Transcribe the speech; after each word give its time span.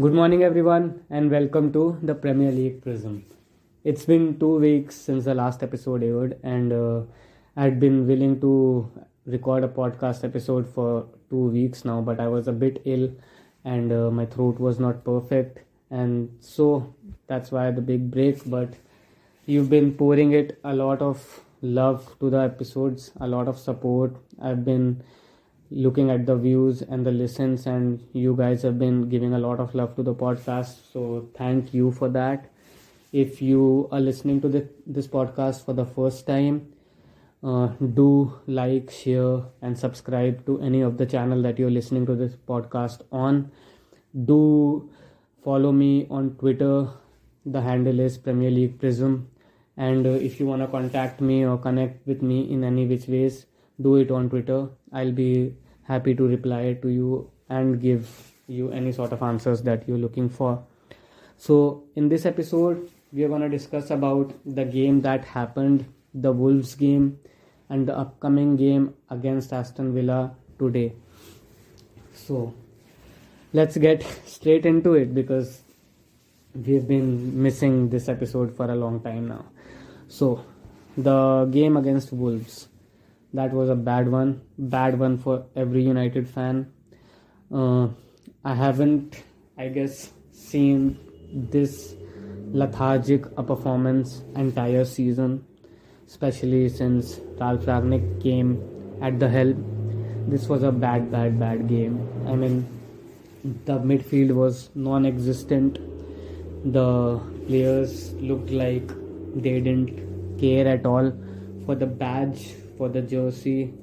Good 0.00 0.14
morning, 0.14 0.44
everyone, 0.44 1.02
and 1.10 1.28
welcome 1.28 1.72
to 1.72 1.98
the 2.04 2.14
Premier 2.14 2.52
League 2.52 2.82
Prism. 2.82 3.24
It's 3.82 4.04
been 4.04 4.38
two 4.38 4.58
weeks 4.58 4.94
since 4.94 5.24
the 5.24 5.34
last 5.34 5.64
episode 5.64 6.04
aired, 6.04 6.38
and 6.44 6.72
uh, 6.72 7.00
I'd 7.56 7.80
been 7.80 8.06
willing 8.06 8.40
to 8.42 8.88
record 9.26 9.64
a 9.64 9.68
podcast 9.68 10.22
episode 10.22 10.72
for 10.72 11.08
two 11.30 11.48
weeks 11.48 11.84
now, 11.84 12.00
but 12.00 12.20
I 12.20 12.28
was 12.28 12.46
a 12.46 12.52
bit 12.52 12.80
ill 12.84 13.10
and 13.64 13.92
uh, 13.92 14.08
my 14.12 14.24
throat 14.24 14.60
was 14.60 14.78
not 14.78 15.02
perfect, 15.02 15.64
and 15.90 16.30
so 16.38 16.94
that's 17.26 17.50
why 17.50 17.72
the 17.72 17.80
big 17.80 18.08
break. 18.08 18.48
But 18.48 18.74
you've 19.46 19.68
been 19.68 19.94
pouring 19.94 20.30
it 20.30 20.60
a 20.62 20.76
lot 20.76 21.02
of 21.02 21.40
love 21.60 22.16
to 22.20 22.30
the 22.30 22.38
episodes, 22.38 23.10
a 23.20 23.26
lot 23.26 23.48
of 23.48 23.58
support. 23.58 24.14
I've 24.40 24.64
been 24.64 25.02
looking 25.70 26.10
at 26.10 26.24
the 26.26 26.36
views 26.36 26.82
and 26.82 27.04
the 27.04 27.10
listens 27.10 27.66
and 27.66 28.02
you 28.12 28.34
guys 28.34 28.62
have 28.62 28.78
been 28.78 29.08
giving 29.08 29.34
a 29.34 29.38
lot 29.38 29.60
of 29.60 29.74
love 29.74 29.94
to 29.96 30.02
the 30.02 30.14
podcast 30.14 30.92
so 30.92 31.28
thank 31.36 31.74
you 31.74 31.92
for 31.92 32.08
that. 32.08 32.50
If 33.12 33.40
you 33.40 33.88
are 33.90 34.00
listening 34.00 34.40
to 34.42 34.48
the, 34.48 34.68
this 34.86 35.06
podcast 35.06 35.64
for 35.64 35.72
the 35.72 35.84
first 35.84 36.26
time 36.26 36.72
uh, 37.42 37.68
do 37.94 38.32
like 38.46 38.90
share 38.90 39.42
and 39.62 39.78
subscribe 39.78 40.44
to 40.46 40.60
any 40.60 40.80
of 40.80 40.98
the 40.98 41.06
channel 41.06 41.40
that 41.42 41.58
you're 41.58 41.70
listening 41.70 42.06
to 42.06 42.14
this 42.14 42.34
podcast 42.34 43.02
on. 43.12 43.50
Do 44.24 44.90
follow 45.44 45.72
me 45.72 46.06
on 46.10 46.36
twitter. 46.36 46.88
The 47.46 47.60
handle 47.60 48.00
is 48.00 48.18
premier 48.18 48.50
league 48.50 48.78
prism. 48.78 49.30
And 49.76 50.06
uh, 50.06 50.10
if 50.10 50.40
you 50.40 50.46
want 50.46 50.62
to 50.62 50.68
contact 50.68 51.20
me 51.20 51.44
or 51.46 51.56
connect 51.56 52.06
with 52.06 52.22
me 52.22 52.50
in 52.50 52.64
any 52.64 52.86
which 52.86 53.06
ways 53.06 53.46
do 53.80 53.96
it 53.96 54.10
on 54.10 54.28
twitter. 54.28 54.68
I'll 54.92 55.12
be 55.12 55.54
happy 55.82 56.14
to 56.14 56.26
reply 56.26 56.78
to 56.82 56.88
you 56.88 57.30
and 57.48 57.80
give 57.80 58.32
you 58.46 58.70
any 58.70 58.92
sort 58.92 59.12
of 59.12 59.22
answers 59.22 59.62
that 59.62 59.88
you're 59.88 59.98
looking 59.98 60.28
for. 60.28 60.62
So 61.36 61.84
in 61.96 62.08
this 62.08 62.26
episode 62.26 62.90
we 63.12 63.24
are 63.24 63.28
going 63.28 63.42
to 63.42 63.48
discuss 63.48 63.90
about 63.90 64.34
the 64.44 64.64
game 64.64 65.00
that 65.02 65.24
happened 65.24 65.86
the 66.14 66.32
wolves 66.32 66.74
game 66.74 67.18
and 67.68 67.86
the 67.86 67.96
upcoming 67.96 68.56
game 68.56 68.94
against 69.10 69.52
aston 69.52 69.94
villa 69.94 70.34
today. 70.58 70.94
So 72.14 72.54
let's 73.52 73.76
get 73.76 74.02
straight 74.26 74.66
into 74.66 74.94
it 74.94 75.14
because 75.14 75.62
we've 76.54 76.86
been 76.86 77.42
missing 77.42 77.90
this 77.90 78.08
episode 78.08 78.56
for 78.56 78.70
a 78.70 78.74
long 78.74 79.00
time 79.00 79.28
now. 79.28 79.44
So 80.08 80.44
the 80.96 81.48
game 81.50 81.76
against 81.76 82.12
wolves 82.12 82.68
that 83.34 83.52
was 83.52 83.68
a 83.68 83.74
bad 83.74 84.10
one. 84.10 84.40
Bad 84.58 84.98
one 84.98 85.18
for 85.18 85.46
every 85.56 85.82
united 85.82 86.28
fan. 86.28 86.72
Uh, 87.52 87.88
i 88.44 88.54
haven't 88.54 89.22
i 89.56 89.68
guess 89.68 90.12
seen 90.32 90.98
this 91.54 91.96
lethargic 92.52 93.24
a 93.36 93.42
performance 93.42 94.22
entire 94.36 94.84
season 94.84 95.44
especially 96.08 96.68
since 96.68 97.20
Ralf 97.38 97.64
Rangnick 97.66 98.22
came 98.22 98.50
at 99.02 99.20
the 99.20 99.28
helm. 99.28 99.64
This 100.28 100.48
was 100.48 100.62
a 100.62 100.72
bad 100.72 101.10
bad 101.12 101.38
bad 101.38 101.68
game. 101.68 101.96
I 102.26 102.34
mean 102.34 102.66
the 103.66 103.78
midfield 103.78 104.32
was 104.32 104.70
non-existent. 104.74 105.78
The 106.72 107.20
players 107.46 108.12
looked 108.14 108.50
like 108.50 108.88
they 109.34 109.60
didn't 109.60 110.38
care 110.40 110.66
at 110.66 110.86
all 110.86 111.12
for 111.66 111.74
the 111.74 111.86
badge 111.86 112.54
for 112.78 112.88
the 112.88 113.02
jersey. 113.02 113.74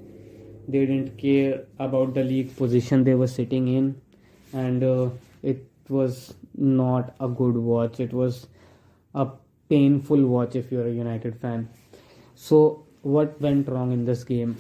They 0.67 0.85
didn't 0.85 1.17
care 1.17 1.65
about 1.77 2.15
the 2.15 2.23
league 2.23 2.55
position 2.57 3.03
they 3.03 3.13
were 3.13 3.27
sitting 3.27 3.67
in. 3.67 4.02
And 4.53 4.83
uh, 4.83 5.09
it 5.43 5.67
was 5.89 6.33
not 6.55 7.14
a 7.20 7.27
good 7.27 7.55
watch. 7.55 7.99
It 7.99 8.14
was 8.14 8.47
a 9.14 9.27
painful 9.70 10.25
watch 10.25 10.55
if 10.55 10.71
you're 10.71 10.87
a 10.87 10.92
united 10.92 11.39
fan. 11.39 11.70
So 12.36 12.86
what 13.02 13.39
went 13.39 13.67
wrong 13.67 13.92
in 13.92 14.05
this 14.05 14.23
game? 14.23 14.58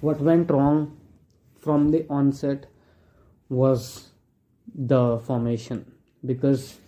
What 0.00 0.20
went 0.20 0.50
wrong 0.50 0.96
from 1.58 1.90
the 1.90 2.06
onset 2.08 2.66
was 3.48 4.10
the 4.74 5.18
formation. 5.18 5.92
Because 6.24 6.78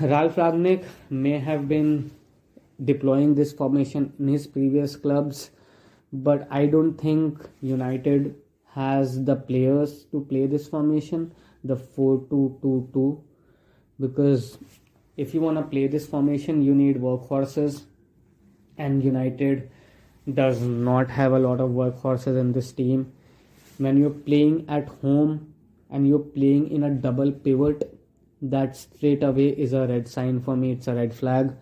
Ralf 0.00 0.36
Rangnick 0.36 0.84
may 1.10 1.38
have 1.38 1.68
been 1.68 2.10
deploying 2.84 3.34
this 3.34 3.52
formation 3.52 4.12
in 4.18 4.28
his 4.28 4.46
previous 4.46 4.96
clubs 4.96 5.50
but 6.12 6.46
i 6.50 6.66
don't 6.66 6.94
think 6.94 7.48
united 7.60 8.34
has 8.74 9.24
the 9.24 9.36
players 9.36 10.04
to 10.12 10.20
play 10.30 10.46
this 10.46 10.68
formation 10.68 11.32
the 11.64 11.76
4-2-2-2 11.76 13.20
because 14.00 14.58
if 15.16 15.34
you 15.34 15.40
want 15.40 15.58
to 15.58 15.62
play 15.62 15.86
this 15.86 16.06
formation 16.06 16.62
you 16.62 16.74
need 16.74 16.96
workhorses 16.96 17.82
and 18.78 19.04
united 19.04 19.70
does 20.34 20.60
not 20.60 21.10
have 21.10 21.32
a 21.32 21.38
lot 21.38 21.60
of 21.60 21.70
workhorses 21.70 22.38
in 22.38 22.52
this 22.52 22.72
team. 22.72 23.12
When 23.78 23.96
you're 23.96 24.10
playing 24.10 24.66
at 24.68 24.88
home 24.88 25.54
and 25.90 26.06
you're 26.06 26.18
playing 26.18 26.70
in 26.70 26.84
a 26.84 26.90
double 26.90 27.32
pivot 27.32 27.98
that 28.42 28.76
straight 28.76 29.22
away 29.22 29.48
is 29.48 29.72
a 29.72 29.86
red 29.86 30.08
sign 30.08 30.40
for 30.40 30.56
me. 30.56 30.72
It's 30.72 30.88
a 30.88 30.94
red 30.94 31.14
flag 31.14 31.52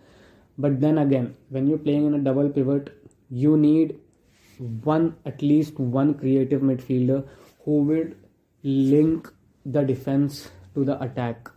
but 0.65 0.79
then 0.81 0.97
again 1.03 1.27
when 1.57 1.67
you're 1.67 1.83
playing 1.87 2.05
in 2.07 2.15
a 2.19 2.23
double 2.29 2.49
pivot 2.57 2.89
you 3.43 3.55
need 3.57 3.95
one 4.83 5.15
at 5.25 5.41
least 5.41 5.79
one 5.79 6.13
creative 6.13 6.61
midfielder 6.61 7.19
who 7.65 7.81
will 7.89 8.07
link 8.63 9.29
the 9.65 9.83
defense 9.83 10.49
to 10.73 10.83
the 10.83 11.01
attack. 11.01 11.49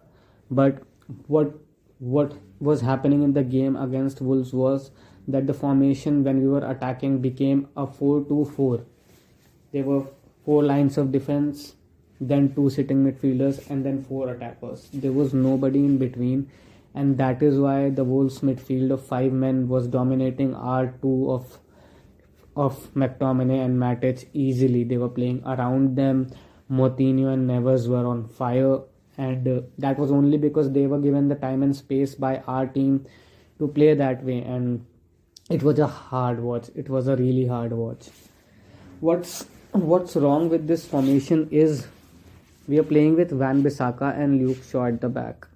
But 0.51 0.83
what 1.27 1.55
what 1.99 2.33
was 2.61 2.81
happening 2.81 3.23
in 3.23 3.33
the 3.33 3.43
game 3.43 3.77
against 3.77 4.21
wolves 4.21 4.53
was 4.53 4.91
that 5.29 5.47
the 5.47 5.55
formation 5.55 6.25
when 6.25 6.41
we 6.41 6.49
were 6.49 6.65
attacking 6.69 7.21
became 7.21 7.69
a 7.77 7.87
4-2-4 7.87 8.85
there 9.73 9.85
were 9.85 10.05
four 10.45 10.65
lines 10.65 10.99
of 10.99 11.13
defense 11.13 11.75
then 12.21 12.53
two 12.55 12.71
sitting 12.71 13.05
midfielders 13.05 13.69
and 13.71 13.85
then 13.85 14.03
four 14.05 14.31
attackers. 14.31 14.89
There 14.93 15.13
was 15.13 15.35
nobody 15.35 15.81
in 15.81 15.99
between 15.99 16.51
and 16.95 17.17
that 17.19 17.43
is 17.43 17.59
why 17.59 17.91
the 17.91 18.05
Wolves 18.05 18.41
midfield 18.41 18.91
of 18.91 19.05
five 19.07 19.33
men 19.33 19.69
was 19.69 19.87
dominating 19.89 20.55
R2 20.55 21.31
of 21.31 21.59
of 22.55 22.93
McTominay 22.95 23.65
and 23.65 23.79
Matic 23.79 24.27
easily. 24.35 24.85
They 24.85 24.99
were 24.99 25.09
playing 25.09 25.43
around 25.47 25.97
them. 25.97 26.31
Moutinho 26.71 27.33
and 27.33 27.49
Neves 27.49 27.89
were 27.89 28.07
on 28.07 28.29
fire, 28.29 28.81
and 29.17 29.49
uh, 29.49 29.61
that 29.79 29.99
was 29.99 30.11
only 30.11 30.37
because 30.39 30.71
they 30.73 30.87
were 30.87 30.99
given 30.99 31.29
the 31.29 31.35
time 31.35 31.63
and 31.63 31.75
space 31.75 32.15
by 32.15 32.39
our 32.47 32.67
team 32.67 33.07
to 33.59 33.69
play 33.69 33.95
that 33.95 34.23
way. 34.23 34.43
And 34.43 34.85
it 35.51 35.63
was 35.63 35.79
a 35.79 35.87
hard 35.87 36.41
watch. 36.41 36.71
It 36.75 36.89
was 36.89 37.09
a 37.09 37.17
really 37.17 37.47
hard 37.47 37.73
watch. 37.73 38.09
What's 39.01 39.47
what's 39.73 40.17
wrong 40.17 40.51
with 40.51 40.67
this 40.67 40.85
formation 40.85 41.49
is 41.51 41.87
we 42.69 42.79
are 42.79 42.83
playing 42.83 43.17
with 43.17 43.31
Van 43.31 43.63
Bissaka 43.63 44.19
and 44.19 44.47
Luke 44.47 44.63
Shaw 44.63 44.87
at 44.87 45.01
the 45.01 45.09
back 45.09 45.47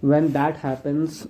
when 0.00 0.32
that 0.32 0.56
happens 0.56 1.26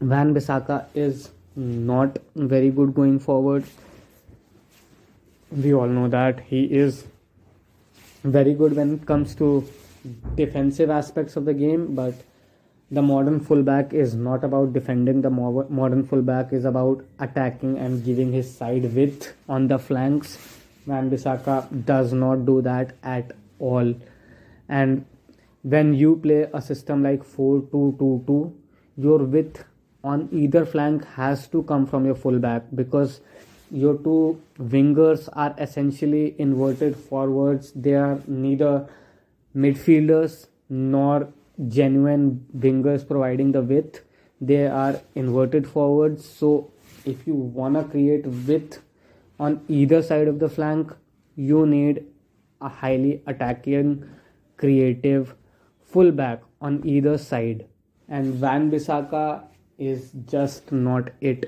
Van 0.00 0.34
Bissaka 0.34 0.86
is 0.94 1.30
not 1.56 2.18
very 2.34 2.70
good 2.70 2.94
going 2.94 3.18
forward. 3.18 3.64
We 5.50 5.72
all 5.72 5.86
know 5.86 6.08
that 6.08 6.40
he 6.40 6.64
is 6.64 7.06
very 8.22 8.52
good 8.52 8.76
when 8.76 8.94
it 8.94 9.06
comes 9.06 9.34
to 9.36 9.66
defensive 10.34 10.90
aspects 10.90 11.36
of 11.36 11.44
the 11.44 11.54
game 11.54 11.94
but 11.94 12.14
the 12.90 13.02
modern 13.02 13.40
fullback 13.40 13.92
is 13.92 14.14
not 14.14 14.44
about 14.44 14.72
defending. 14.72 15.22
The 15.22 15.30
modern 15.30 16.06
fullback 16.06 16.52
is 16.52 16.64
about 16.64 17.04
attacking 17.18 17.78
and 17.78 18.04
giving 18.04 18.32
his 18.32 18.54
side 18.54 18.94
width 18.94 19.34
on 19.48 19.66
the 19.66 19.78
flanks. 19.78 20.38
Van 20.86 21.10
Bissaka 21.10 21.84
does 21.84 22.12
not 22.12 22.46
do 22.46 22.62
that 22.62 22.94
at 23.02 23.32
all. 23.58 23.94
And 24.68 25.04
when 25.74 25.94
you 26.00 26.16
play 26.24 26.42
a 26.54 26.60
system 26.62 27.02
like 27.02 27.24
4-2-2-2 27.24 28.52
your 28.96 29.18
width 29.36 29.64
on 30.04 30.28
either 30.32 30.64
flank 30.64 31.04
has 31.14 31.48
to 31.48 31.62
come 31.64 31.86
from 31.86 32.06
your 32.06 32.14
fullback 32.14 32.68
because 32.74 33.20
your 33.70 33.96
two 33.98 34.40
wingers 34.58 35.28
are 35.32 35.54
essentially 35.58 36.34
inverted 36.38 36.96
forwards. 36.96 37.72
They 37.74 37.94
are 37.94 38.20
neither 38.26 38.88
midfielders 39.56 40.46
nor 40.68 41.28
genuine 41.68 42.46
wingers 42.56 43.06
providing 43.06 43.50
the 43.52 43.62
width. 43.62 44.02
They 44.40 44.66
are 44.66 45.00
inverted 45.14 45.66
forwards. 45.68 46.24
So 46.24 46.70
if 47.04 47.26
you 47.26 47.34
want 47.34 47.74
to 47.74 47.84
create 47.84 48.24
width 48.26 48.82
on 49.40 49.60
either 49.68 50.02
side 50.02 50.28
of 50.28 50.38
the 50.38 50.48
flank 50.48 50.92
you 51.36 51.66
need 51.66 52.04
a 52.60 52.68
highly 52.68 53.22
attacking 53.26 54.08
creative 54.56 55.34
fullback 55.96 56.42
on 56.60 56.80
either 56.94 57.18
side, 57.26 57.66
and 58.08 58.34
Van 58.46 58.70
Bissaka 58.70 59.44
is 59.78 60.10
just 60.34 60.72
not 60.72 61.10
it. 61.20 61.46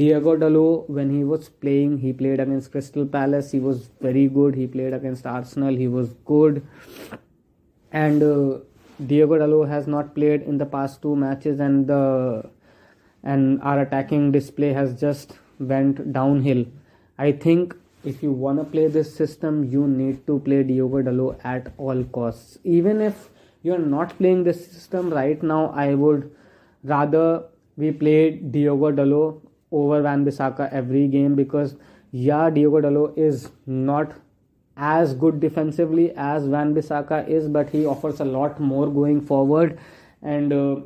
Diogo 0.00 0.36
Dalot, 0.36 0.90
when 0.90 1.10
he 1.16 1.22
was 1.32 1.48
playing, 1.48 1.98
he 1.98 2.12
played 2.12 2.40
against 2.40 2.72
Crystal 2.72 3.06
Palace. 3.06 3.52
He 3.56 3.60
was 3.60 3.90
very 4.06 4.26
good. 4.38 4.56
He 4.56 4.66
played 4.66 4.92
against 4.92 5.26
Arsenal. 5.34 5.76
He 5.82 5.86
was 5.86 6.14
good. 6.32 6.66
and 7.92 8.22
uh, 8.22 8.58
Diogo 9.06 9.38
Dalot 9.38 9.68
has 9.68 9.86
not 9.86 10.14
played 10.14 10.42
in 10.42 10.58
the 10.58 10.66
past 10.66 11.00
two 11.02 11.14
matches, 11.16 11.60
and 11.60 11.86
the 11.86 12.50
and 13.22 13.62
our 13.62 13.80
attacking 13.82 14.32
display 14.32 14.72
has 14.72 14.98
just 15.00 15.38
went 15.58 16.12
downhill. 16.12 16.64
I 17.18 17.32
think 17.32 17.76
if 18.04 18.22
you 18.22 18.32
want 18.32 18.58
to 18.58 18.64
play 18.64 18.88
this 18.88 19.14
system, 19.14 19.62
you 19.76 19.86
need 19.86 20.26
to 20.26 20.40
play 20.40 20.62
Diogo 20.62 21.02
Dalot 21.02 21.38
at 21.44 21.72
all 21.78 22.02
costs. 22.18 22.58
Even 22.64 23.00
if 23.00 23.30
you're 23.64 23.78
not 23.78 24.16
playing 24.18 24.44
this 24.44 24.64
system 24.70 25.10
right 25.10 25.42
now, 25.42 25.70
I 25.70 25.94
would 25.94 26.30
rather 26.84 27.44
we 27.76 27.90
play 27.90 28.30
Diogo 28.30 28.92
Dalot 28.92 29.40
over 29.72 30.02
Van 30.02 30.24
Bissaka 30.24 30.72
every 30.72 31.08
game 31.08 31.34
because 31.34 31.74
yeah, 32.12 32.50
Diogo 32.50 32.80
Dalot 32.80 33.18
is 33.18 33.50
not 33.66 34.12
as 34.76 35.14
good 35.14 35.40
defensively 35.40 36.12
as 36.16 36.46
Van 36.46 36.74
Bissaka 36.74 37.26
is, 37.26 37.48
but 37.48 37.70
he 37.70 37.86
offers 37.86 38.20
a 38.20 38.24
lot 38.24 38.60
more 38.60 38.86
going 38.86 39.20
forward. 39.20 39.78
And 40.22 40.52
uh, 40.52 40.76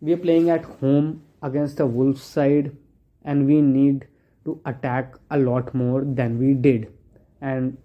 we're 0.00 0.16
playing 0.16 0.50
at 0.50 0.64
home 0.64 1.22
against 1.42 1.78
the 1.78 1.86
Wolves 1.86 2.22
side, 2.22 2.76
and 3.24 3.46
we 3.46 3.60
need 3.60 4.06
to 4.44 4.60
attack 4.66 5.14
a 5.30 5.38
lot 5.38 5.74
more 5.74 6.02
than 6.04 6.38
we 6.38 6.54
did. 6.54 6.92
And 7.40 7.76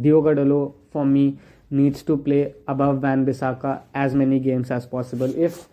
Diogo 0.00 0.34
Dalot, 0.34 0.74
for 0.90 1.04
me, 1.04 1.38
needs 1.70 2.02
to 2.02 2.16
play 2.16 2.54
above 2.68 3.00
Van 3.00 3.26
Bissaka 3.26 3.82
as 3.94 4.14
many 4.14 4.38
games 4.38 4.70
as 4.70 4.86
possible. 4.86 5.32
If 5.36 5.68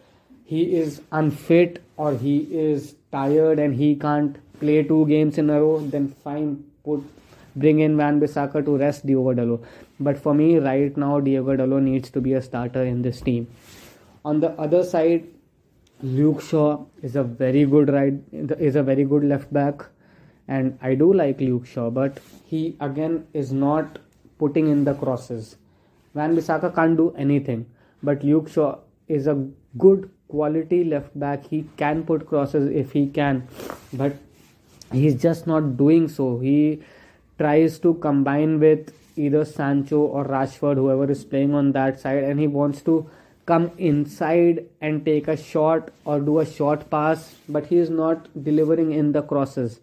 he 0.45 0.75
is 0.75 1.01
unfit 1.12 1.84
or 1.98 2.16
he 2.16 2.40
is 2.51 2.95
tired 3.12 3.60
and 3.60 3.75
he 3.75 3.95
can't 3.95 4.38
play 4.60 4.84
two 4.84 5.06
games 5.07 5.38
in 5.38 5.50
a 5.50 5.62
row, 5.62 5.80
then 5.80 6.10
fine, 6.24 6.63
put 6.84 7.04
bring 7.56 7.80
in 7.80 7.95
Van 7.98 8.19
Bissaka 8.19 8.66
to 8.66 8.78
rest 8.78 9.06
Diogo 9.06 9.34
Dalot. 9.34 9.63
But 10.00 10.18
for 10.18 10.34
me, 10.34 10.57
right 10.57 10.95
now, 10.98 11.19
Diogo 11.19 11.56
Dalot 11.56 11.84
needs 11.84 12.10
to 12.12 12.22
be 12.22 12.34
a 12.34 12.42
starter 12.42 12.84
in 12.84 13.01
this 13.01 13.22
team. 13.22 13.48
On 14.25 14.39
the 14.39 14.50
other 14.60 14.84
side, 14.84 15.28
Luke 16.01 16.42
Shaw 16.42 16.86
is 17.01 17.16
a 17.16 17.24
very 17.24 17.66
good 17.66 17.89
right 17.89 18.13
is 18.60 18.75
a 18.75 18.84
very 18.84 19.06
good 19.06 19.24
left 19.24 19.54
back, 19.54 19.86
and 20.48 20.78
I 20.81 20.96
do 20.96 21.13
like 21.13 21.39
Luke 21.39 21.66
Shaw, 21.66 21.89
but 21.89 22.19
he 22.46 22.75
again 22.81 23.28
is 23.34 23.54
not 23.54 24.00
putting 24.38 24.69
in 24.69 24.84
the 24.84 24.96
crosses. 24.96 25.56
Van 26.13 26.36
Bissaka 26.36 26.74
can't 26.74 26.95
do 26.95 27.13
anything, 27.18 27.65
but 28.01 28.24
Luke 28.24 28.50
Shaw 28.50 28.77
is 29.07 29.27
a 29.27 29.48
good 29.77 30.10
quality 30.27 30.83
left 30.83 31.18
back. 31.19 31.45
He 31.48 31.65
can 31.77 32.04
put 32.04 32.27
crosses 32.27 32.69
if 32.71 32.92
he 32.92 33.07
can, 33.07 33.48
but 33.94 34.13
he's 34.92 35.19
just 35.21 35.48
not 35.48 35.75
doing 35.77 36.07
so. 36.07 36.39
He 36.39 36.83
tries 37.39 37.80
to 37.80 37.95
combine 37.95 38.60
with 38.60 38.94
either 39.15 39.45
Sancho 39.45 40.01
or 40.01 40.25
Rashford, 40.25 40.75
whoever 40.75 41.10
is 41.12 41.24
playing 41.24 41.54
on 41.54 41.71
that 41.71 42.00
side, 42.00 42.24
and 42.24 42.39
he 42.39 42.48
wants 42.48 42.81
to 42.83 43.10
come 43.45 43.71
inside 43.77 44.65
and 44.81 45.06
take 45.06 45.27
a 45.27 45.36
shot 45.36 45.89
or 46.06 46.19
do 46.19 46.39
a 46.39 46.45
short 46.45 46.89
pass, 46.89 47.36
but 47.50 47.65
he 47.68 47.77
is 47.77 47.89
not 47.89 48.27
delivering 48.44 48.92
in 48.92 49.12
the 49.12 49.21
crosses. 49.21 49.80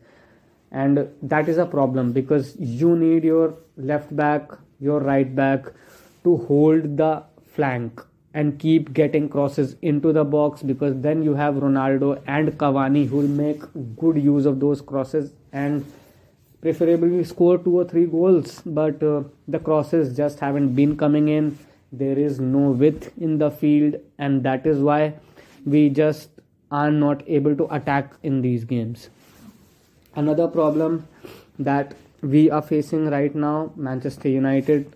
And 0.73 1.09
that 1.23 1.49
is 1.49 1.59
a 1.59 1.67
problem 1.67 2.13
because 2.13 2.57
you 2.59 2.97
need 2.97 3.25
your 3.25 3.55
left 3.77 4.15
back, 4.15 4.51
your 4.79 5.01
right 5.01 5.35
back 5.35 5.67
to 6.25 6.37
hold 6.49 6.97
the 6.97 7.23
flank 7.55 8.01
and 8.33 8.59
keep 8.59 8.93
getting 8.93 9.29
crosses 9.29 9.77
into 9.83 10.13
the 10.13 10.25
box 10.25 10.63
because 10.63 11.01
then 11.01 11.23
you 11.23 11.35
have 11.35 11.55
Ronaldo 11.55 12.23
and 12.27 12.53
Cavani 12.59 13.09
who 13.09 13.17
will 13.19 13.29
make 13.29 13.63
good 13.97 14.17
use 14.17 14.47
of 14.47 14.61
those 14.61 14.81
crosses 14.81 15.33
and 15.53 15.85
preferably 16.61 17.25
score 17.25 17.59
two 17.59 17.79
or 17.79 17.85
three 17.85 18.07
goals. 18.07 18.63
But 18.65 19.03
uh, 19.03 19.25
the 19.49 19.59
crosses 19.59 20.17
just 20.17 20.39
haven't 20.39 20.75
been 20.75 20.97
coming 20.97 21.29
in. 21.29 21.59
There 21.93 22.19
is 22.19 22.39
no 22.39 22.71
width 22.71 23.13
in 23.19 23.39
the 23.39 23.51
field 23.51 23.97
and 24.19 24.45
that 24.45 24.67
is 24.67 24.79
why 24.79 25.15
we 25.67 25.89
just 25.91 26.31
are 26.71 26.91
not 26.91 27.29
able 27.29 27.57
to 27.57 27.75
attack 27.75 28.13
in 28.23 28.43
these 28.43 28.65
games. 28.65 29.11
Another 30.15 30.47
problem 30.47 31.09
that 31.59 31.95
we 32.23 32.51
are 32.51 32.63
facing 32.63 33.09
right 33.11 33.35
now 33.35 33.73
manchester 33.77 34.29
united 34.29 34.95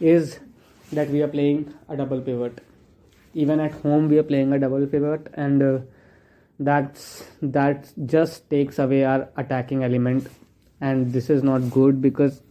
is 0.00 0.38
that 0.92 1.08
we 1.08 1.22
are 1.22 1.28
playing 1.28 1.72
a 1.88 1.96
double 1.96 2.20
pivot. 2.20 2.60
Even 3.34 3.60
at 3.60 3.72
home 3.72 4.08
we 4.08 4.18
are 4.18 4.22
playing 4.24 4.52
a 4.52 4.58
double 4.58 4.86
pivot 4.86 5.28
and 5.34 5.62
uh, 5.62 5.78
that's 6.58 7.24
that 7.42 7.92
just 8.06 8.48
takes 8.50 8.78
away 8.78 9.04
our 9.04 9.28
attacking 9.36 9.84
element. 9.84 10.28
And 10.80 11.12
this 11.12 11.30
is 11.30 11.42
not 11.42 11.70
good 11.70 12.00
because 12.00 12.42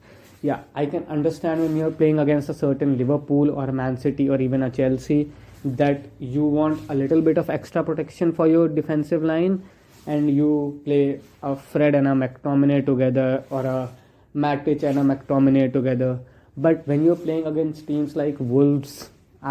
yeah 0.41 0.61
i 0.73 0.85
can 0.85 1.03
understand 1.07 1.61
when 1.61 1.75
you're 1.75 1.91
playing 1.91 2.19
against 2.19 2.49
a 2.49 2.53
certain 2.53 2.97
liverpool 2.97 3.51
or 3.51 3.67
man 3.71 3.97
city 3.97 4.29
or 4.29 4.39
even 4.41 4.63
a 4.63 4.69
chelsea 4.69 5.29
that 5.65 6.05
you 6.19 6.45
want 6.45 6.79
a 6.89 6.95
little 6.95 7.21
bit 7.21 7.37
of 7.37 7.49
extra 7.49 7.83
protection 7.83 8.31
for 8.31 8.47
your 8.47 8.67
defensive 8.69 9.21
line 9.21 9.61
and 10.07 10.33
you 10.33 10.81
play 10.85 11.19
a 11.43 11.55
fred 11.55 11.93
and 11.93 12.07
a 12.07 12.11
mctominay 12.11 12.85
together 12.85 13.43
or 13.49 13.65
a 13.65 13.89
matic 14.33 14.83
and 14.83 14.97
a 14.99 15.03
mctominay 15.15 15.71
together 15.71 16.19
but 16.65 16.87
when 16.87 17.05
you're 17.05 17.21
playing 17.27 17.45
against 17.53 17.87
teams 17.87 18.15
like 18.15 18.35
wolves 18.39 18.93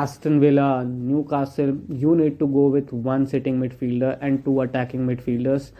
aston 0.02 0.40
villa 0.40 0.84
newcastle 0.84 1.76
you 2.04 2.14
need 2.16 2.38
to 2.38 2.46
go 2.58 2.66
with 2.76 2.92
one 2.92 3.26
sitting 3.26 3.58
midfielder 3.60 4.16
and 4.20 4.44
two 4.44 4.60
attacking 4.60 5.06
midfielders 5.06 5.70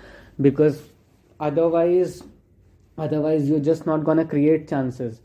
because 0.48 0.82
otherwise 1.38 2.22
otherwise 2.98 3.48
you're 3.48 3.66
just 3.70 3.86
not 3.86 4.04
gonna 4.04 4.25
create 4.25 4.69
chances. 4.69 5.20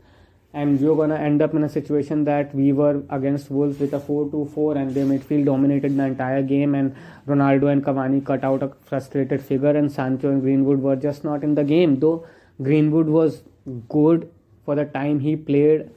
And 0.52 0.80
you're 0.80 0.94
gonna 0.96 1.16
end 1.16 1.42
up 1.42 1.54
in 1.54 1.64
a 1.64 1.68
situation 1.68 2.22
that 2.24 2.54
we 2.54 2.72
were 2.72 3.02
against 3.10 3.50
Wolves 3.50 3.80
with 3.80 3.92
a 3.92 3.98
4-2-4 3.98 4.76
and 4.76 4.94
their 4.94 5.04
midfield 5.04 5.46
dominated 5.46 5.96
the 5.96 6.04
entire 6.04 6.42
game 6.42 6.76
and 6.76 6.94
Ronaldo 7.26 7.72
and 7.72 7.84
Cavani 7.84 8.24
cut 8.24 8.44
out 8.44 8.62
a 8.62 8.70
frustrated 8.82 9.42
figure 9.42 9.76
and 9.76 9.90
Sancho 9.90 10.30
and 10.30 10.42
Greenwood 10.42 10.80
were 10.80 10.94
just 10.94 11.24
not 11.24 11.42
in 11.42 11.56
the 11.56 11.64
game. 11.64 11.98
Though 11.98 12.24
Greenwood 12.62 13.08
was 13.08 13.42
good 13.88 14.30
for 14.64 14.74
the 14.74 14.84
time 14.84 15.20
he 15.20 15.36
played 15.36 15.90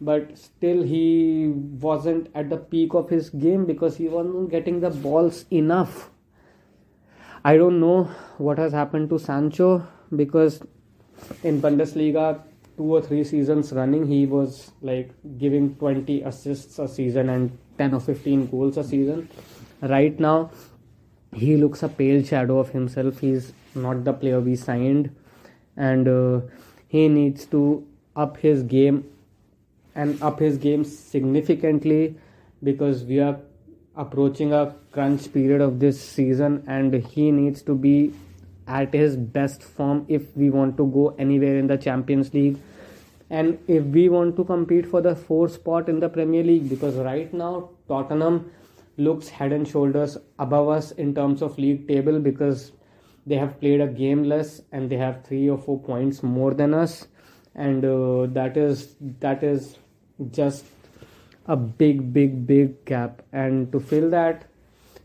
but 0.00 0.36
still 0.36 0.82
he 0.82 1.48
wasn't 1.80 2.28
at 2.34 2.50
the 2.50 2.56
peak 2.56 2.94
of 2.94 3.08
his 3.08 3.30
game 3.30 3.64
because 3.64 3.96
he 3.96 4.08
wasn't 4.08 4.50
getting 4.50 4.80
the 4.80 4.90
balls 4.90 5.46
enough. 5.50 6.10
I 7.44 7.56
don't 7.56 7.80
know 7.80 8.04
what 8.38 8.58
has 8.58 8.72
happened 8.72 9.08
to 9.10 9.18
Sancho 9.18 9.86
because 10.14 10.62
in 11.42 11.62
Bundesliga 11.62 12.42
two 12.76 12.94
or 12.94 13.00
three 13.00 13.24
seasons 13.24 13.72
running 13.72 14.06
he 14.06 14.26
was 14.26 14.70
like 14.82 15.10
giving 15.38 15.74
20 15.76 16.22
assists 16.22 16.78
a 16.78 16.86
season 16.86 17.30
and 17.30 17.56
10 17.78 17.94
or 17.94 18.00
15 18.00 18.48
goals 18.48 18.76
a 18.76 18.84
season. 18.84 19.28
Right 19.80 20.18
now 20.20 20.50
he 21.32 21.56
looks 21.56 21.82
a 21.82 21.88
pale 21.88 22.22
shadow 22.22 22.58
of 22.58 22.70
himself. 22.70 23.20
He's 23.20 23.52
not 23.74 24.04
the 24.04 24.12
player 24.12 24.40
we 24.40 24.56
signed. 24.56 25.14
And 25.76 26.08
uh, 26.08 26.40
he 26.88 27.08
needs 27.08 27.46
to 27.46 27.86
up 28.16 28.38
his 28.38 28.62
game 28.62 29.04
and 29.94 30.22
up 30.22 30.40
his 30.40 30.58
game 30.58 30.84
significantly 30.84 32.16
because 32.62 33.04
we 33.04 33.20
are 33.20 33.38
approaching 33.96 34.52
a 34.52 34.74
crunch 34.92 35.32
period 35.32 35.60
of 35.60 35.78
this 35.80 36.00
season 36.00 36.62
and 36.66 36.94
he 36.94 37.30
needs 37.30 37.62
to 37.62 37.74
be 37.74 38.12
at 38.66 38.92
his 38.92 39.16
best 39.16 39.62
form 39.62 40.04
if 40.08 40.36
we 40.36 40.50
want 40.50 40.76
to 40.76 40.86
go 40.86 41.14
anywhere 41.18 41.58
in 41.58 41.66
the 41.66 41.76
Champions 41.76 42.32
League. 42.34 42.58
And 43.30 43.58
if 43.66 43.84
we 43.84 44.08
want 44.08 44.36
to 44.36 44.44
compete 44.44 44.86
for 44.86 45.00
the 45.00 45.14
fourth 45.14 45.54
spot 45.54 45.88
in 45.88 46.00
the 46.00 46.08
Premier 46.08 46.44
League 46.44 46.68
because 46.68 46.94
right 46.96 47.32
now 47.32 47.70
Tottenham 47.88 48.50
looks 48.96 49.28
head 49.28 49.52
and 49.52 49.66
shoulders 49.66 50.16
above 50.38 50.68
us 50.68 50.90
in 50.92 51.14
terms 51.14 51.42
of 51.42 51.58
league 51.58 51.86
table 51.88 52.18
because 52.18 52.72
they 53.26 53.36
have 53.36 53.58
played 53.60 53.80
a 53.80 53.86
game 53.86 54.24
less 54.24 54.62
and 54.72 54.88
they 54.88 54.96
have 54.96 55.24
3 55.24 55.50
or 55.50 55.58
4 55.58 55.80
points 55.80 56.22
more 56.22 56.54
than 56.54 56.72
us 56.72 57.08
and 57.56 57.84
uh, 57.84 58.26
that 58.38 58.56
is 58.56 58.94
that 59.20 59.42
is 59.42 59.76
just 60.30 60.66
a 61.46 61.56
big 61.56 62.12
big 62.12 62.46
big 62.46 62.84
gap. 62.84 63.22
And 63.32 63.72
to 63.72 63.80
fill 63.80 64.10
that 64.10 64.44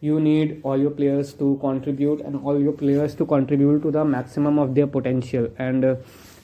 you 0.02 0.20
need 0.20 0.60
all 0.64 0.78
your 0.78 0.92
players 0.92 1.34
to 1.34 1.58
contribute 1.62 2.22
and 2.22 2.44
all 2.44 2.60
your 2.60 2.74
players 2.74 3.16
to 3.16 3.26
contribute 3.26 3.84
to 3.84 3.92
the 3.92 4.04
maximum 4.04 4.58
of 4.58 4.74
their 4.76 4.88
potential. 4.88 5.48
And 5.58 5.86
uh, 5.86 5.96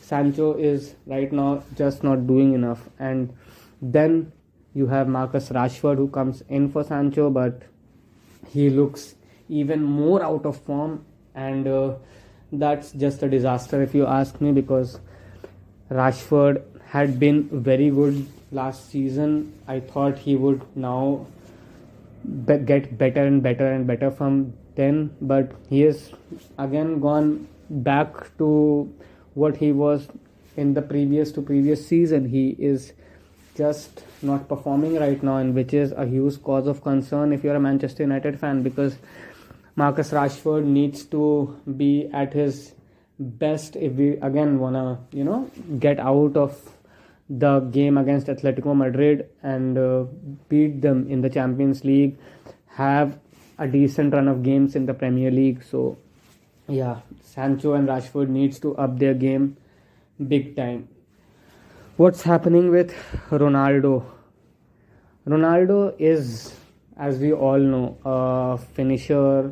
sancho 0.01 0.53
is 0.53 0.95
right 1.07 1.31
now 1.31 1.63
just 1.75 2.03
not 2.03 2.27
doing 2.27 2.53
enough. 2.53 2.87
And 2.99 3.33
then 3.81 4.31
you 4.73 4.87
have 4.87 5.07
marcus 5.07 5.49
rashford 5.49 5.97
who 5.97 6.07
comes 6.07 6.43
in 6.49 6.69
for 6.71 6.83
sancho 6.83 7.31
but 7.31 7.63
he 8.47 8.69
looks 8.69 9.15
even 9.49 9.83
more 9.83 10.23
out 10.23 10.45
of 10.45 10.61
form. 10.61 11.03
And 11.33 11.67
uh, 11.67 11.95
that's 12.51 12.91
just 12.91 13.23
a 13.23 13.29
disaster 13.29 13.81
if 13.81 13.95
you 13.95 14.05
ask 14.05 14.39
me 14.39 14.51
because 14.51 14.99
rashford 15.89 16.61
had 16.85 17.19
been 17.19 17.49
very 17.51 17.89
good 17.89 18.27
last 18.51 18.89
season. 18.89 19.53
I 19.67 19.79
thought 19.79 20.17
he 20.17 20.35
would 20.35 20.61
now 20.75 21.25
be- 22.45 22.57
get 22.57 22.97
better 22.97 23.25
and 23.25 23.41
better 23.43 23.71
and 23.71 23.85
better 23.87 24.11
from 24.11 24.53
then 24.75 25.15
but 25.21 25.51
he 25.69 25.81
has 25.81 26.11
again 26.59 26.99
gone 26.99 27.47
back 27.69 28.37
to 28.37 28.93
what 29.33 29.57
he 29.57 29.71
was 29.71 30.07
in 30.55 30.73
the 30.73 30.81
previous 30.81 31.31
to 31.31 31.41
previous 31.41 31.85
season. 31.87 32.29
He 32.29 32.49
is 32.57 32.93
just 33.55 34.03
not 34.21 34.47
performing 34.47 34.95
right 34.95 35.21
now, 35.21 35.37
and 35.37 35.53
which 35.53 35.73
is 35.73 35.91
a 35.91 36.05
huge 36.05 36.41
cause 36.43 36.67
of 36.67 36.81
concern 36.81 37.33
if 37.33 37.43
you're 37.43 37.55
a 37.55 37.59
Manchester 37.59 38.03
United 38.03 38.39
fan 38.39 38.63
because 38.63 38.97
Marcus 39.75 40.11
Rashford 40.11 40.63
needs 40.63 41.05
to 41.05 41.59
be 41.75 42.09
at 42.13 42.33
his 42.33 42.73
best 43.19 43.75
if 43.75 43.93
we 43.93 44.09
again 44.17 44.59
wanna 44.59 44.99
you 45.11 45.23
know 45.23 45.49
get 45.79 45.99
out 45.99 46.37
of 46.37 46.77
the 47.29 47.59
game 47.59 47.97
against 47.97 48.27
Atletico 48.27 48.75
Madrid 48.75 49.29
and 49.43 49.77
uh, 49.77 50.05
beat 50.47 50.81
them 50.81 51.07
in 51.09 51.21
the 51.21 51.29
Champions 51.29 51.83
League, 51.83 52.17
have 52.67 53.19
a 53.57 53.67
decent 53.67 54.13
run 54.13 54.27
of 54.27 54.43
games 54.43 54.75
in 54.75 54.85
the 54.85 54.93
Premier 54.93 55.29
League. 55.29 55.61
So 55.63 55.97
yeah, 56.67 57.01
Sancho 57.21 57.73
and 57.73 57.87
Rashford 57.87 58.29
needs 58.29 58.59
to 58.59 58.75
up 58.77 58.97
their 58.99 59.13
game 59.13 59.57
big 60.25 60.55
time. 60.55 60.87
What's 61.97 62.21
happening 62.21 62.69
with 62.69 62.93
Ronaldo? 63.29 64.05
Ronaldo 65.27 65.95
is, 65.99 66.55
as 66.95 67.17
we 67.17 67.33
all 67.33 67.59
know, 67.59 67.97
a 68.05 68.57
finisher 68.57 69.51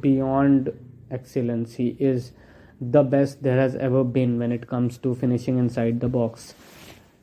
beyond 0.00 0.72
excellence. 1.10 1.74
He 1.74 1.96
is 1.98 2.32
the 2.80 3.02
best 3.02 3.42
there 3.42 3.58
has 3.58 3.74
ever 3.76 4.04
been 4.04 4.38
when 4.38 4.52
it 4.52 4.66
comes 4.66 4.98
to 4.98 5.14
finishing 5.14 5.58
inside 5.58 6.00
the 6.00 6.08
box. 6.08 6.54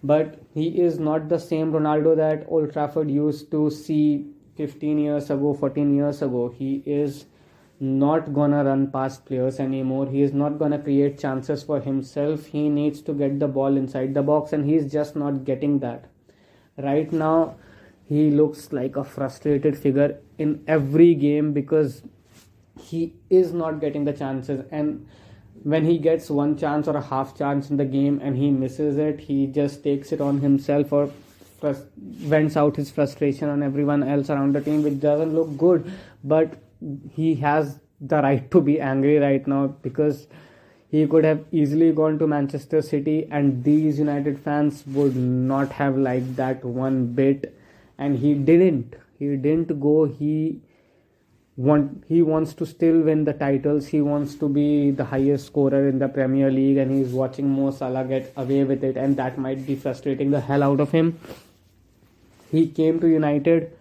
But 0.04 0.40
he 0.54 0.68
is 0.80 1.00
not 1.00 1.30
the 1.30 1.40
same 1.40 1.72
Ronaldo 1.72 2.16
that 2.18 2.46
Old 2.48 2.74
Trafford 2.74 3.10
used 3.10 3.50
to 3.52 3.70
see 3.70 4.28
15 4.58 5.00
years 5.00 5.30
ago, 5.30 5.54
14 5.54 5.96
years 5.96 6.22
ago. 6.22 6.50
He 6.50 6.84
is 6.86 7.26
not 7.80 8.34
gonna 8.34 8.64
run 8.64 8.92
past 8.92 9.26
players 9.26 9.60
anymore. 9.60 10.08
He 10.08 10.22
is 10.22 10.34
not 10.34 10.60
gonna 10.60 10.80
create 10.80 11.18
chances 11.20 11.64
for 11.64 11.80
himself. 11.80 12.46
He 12.46 12.70
needs 12.70 13.02
to 13.02 13.14
get 13.14 13.40
the 13.40 13.48
ball 13.48 13.76
inside 13.76 14.14
the 14.14 14.24
box, 14.24 14.54
and 14.54 14.66
he's 14.66 14.92
just 14.92 15.16
not 15.16 15.44
getting 15.44 15.80
that. 15.80 16.06
Right 16.78 17.12
now, 17.12 17.56
he 18.08 18.30
looks 18.30 18.72
like 18.72 18.96
a 18.96 19.04
frustrated 19.04 19.78
figure 19.78 20.20
in 20.38 20.64
every 20.68 21.16
game 21.16 21.54
because 21.54 22.04
he 22.80 23.14
is 23.30 23.54
not 23.54 23.80
getting 23.80 24.06
the 24.06 24.14
chances 24.14 24.64
and 24.72 25.08
when 25.74 25.86
he 25.86 25.98
gets 25.98 26.30
one 26.30 26.58
chance 26.58 26.88
or 26.88 26.96
a 26.96 27.02
half 27.02 27.38
chance 27.38 27.70
in 27.70 27.78
the 27.78 27.86
game 27.86 28.20
and 28.24 28.38
he 28.38 28.50
misses 28.64 28.98
it 29.10 29.20
he 29.20 29.46
just 29.48 29.84
takes 29.84 30.12
it 30.12 30.22
on 30.22 30.40
himself 30.40 30.94
or 30.94 31.12
vents 31.74 32.58
out 32.58 32.76
his 32.76 32.92
frustration 32.92 33.50
on 33.50 33.64
everyone 33.64 34.04
else 34.04 34.30
around 34.30 34.54
the 34.54 34.62
team 34.62 34.84
which 34.84 35.00
doesn't 35.00 35.34
look 35.34 35.58
good. 35.58 35.92
But 36.24 36.58
he 37.12 37.36
has 37.36 37.80
the 38.02 38.22
right 38.22 38.50
to 38.52 38.62
be 38.62 38.80
angry 38.80 39.18
right 39.18 39.46
now 39.48 39.68
because 39.68 40.28
he 40.90 41.08
could 41.08 41.24
have 41.24 41.44
easily 41.52 41.92
gone 41.92 42.20
to 42.20 42.28
Manchester 42.28 42.82
City 42.82 43.28
and 43.32 43.64
these 43.64 44.00
United 44.00 44.40
fans 44.40 44.84
would 44.88 45.16
not 45.16 45.72
have 45.72 45.98
liked 45.98 46.36
that 46.36 46.64
one 46.64 47.08
bit. 47.08 47.58
And 47.98 48.20
he 48.20 48.34
didn't. 48.34 48.96
He 49.18 49.36
didn't 49.36 49.80
go. 49.80 50.06
He 50.06 50.62
want 51.58 52.04
he 52.08 52.22
wants 52.22 52.54
to 52.56 52.66
still 52.66 53.02
win 53.02 53.24
the 53.24 53.34
titles. 53.34 53.88
He 53.88 54.02
wants 54.02 54.36
to 54.36 54.50
be 54.50 54.92
the 54.92 55.06
highest 55.06 55.46
scorer 55.48 55.88
in 55.88 56.00
the 56.00 56.08
premier 56.08 56.52
league 56.52 56.78
and 56.78 56.92
he's 56.92 57.14
watching 57.14 57.50
Mo 57.50 57.72
Salah 57.72 58.04
get 58.04 58.34
away 58.36 58.64
with 58.64 58.84
it 58.84 58.98
and 58.98 59.16
that 59.18 59.38
might 59.38 59.66
be 59.66 59.76
frustrating 59.76 60.32
the 60.32 60.42
hell 60.42 60.64
out 60.64 60.80
of 60.80 60.92
him. 60.92 61.18
He 62.52 62.68
came 62.68 63.00
to 63.00 63.08
united 63.08 63.72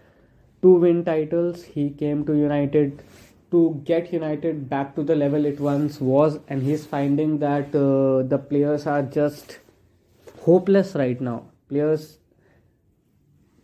to 0.63 0.75
win 0.75 1.05
titles. 1.05 1.65
He 1.65 1.91
came 1.91 2.25
to 2.27 2.35
united 2.35 3.03
to 3.51 3.81
get 3.85 4.13
united 4.13 4.69
back 4.69 4.95
to 4.95 5.03
the 5.03 5.15
level 5.15 5.45
it 5.45 5.61
once 5.61 6.01
was 6.01 6.39
and 6.49 6.63
he's 6.63 6.87
finding 6.87 7.39
that 7.39 7.75
uh, 7.75 8.23
the 8.27 8.39
players 8.39 8.87
are 8.87 9.03
just 9.03 9.59
hopeless 10.43 10.95
right 10.95 11.21
now. 11.21 11.45
Players 11.69 12.19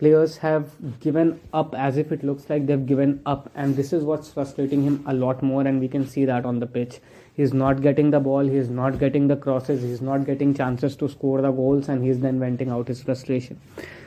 players 0.00 0.38
have 0.38 0.68
given 0.98 1.38
up 1.52 1.74
as 1.74 1.98
if 2.02 2.10
it 2.10 2.24
looks 2.24 2.48
like 2.50 2.66
they've 2.66 2.86
given 2.86 3.20
up 3.26 3.50
and 3.54 3.76
this 3.76 3.92
is 3.92 4.02
what's 4.02 4.32
frustrating 4.32 4.82
him 4.82 5.02
a 5.06 5.12
lot 5.12 5.42
more 5.42 5.60
and 5.60 5.78
we 5.78 5.88
can 5.88 6.06
see 6.06 6.24
that 6.24 6.46
on 6.46 6.58
the 6.58 6.66
pitch. 6.66 7.00
He's 7.34 7.52
not 7.52 7.82
getting 7.82 8.10
the 8.10 8.20
ball 8.20 8.46
he's 8.54 8.70
not 8.70 8.98
getting 8.98 9.28
the 9.28 9.36
crosses 9.36 9.82
he's 9.82 10.00
not 10.00 10.24
getting 10.24 10.54
chances 10.54 10.96
to 10.96 11.08
score 11.08 11.42
the 11.42 11.50
goals 11.50 11.90
and 11.90 12.02
he's 12.02 12.20
then 12.20 12.40
venting 12.40 12.70
out 12.70 12.88
his 12.88 13.02
frustration. 13.02 13.60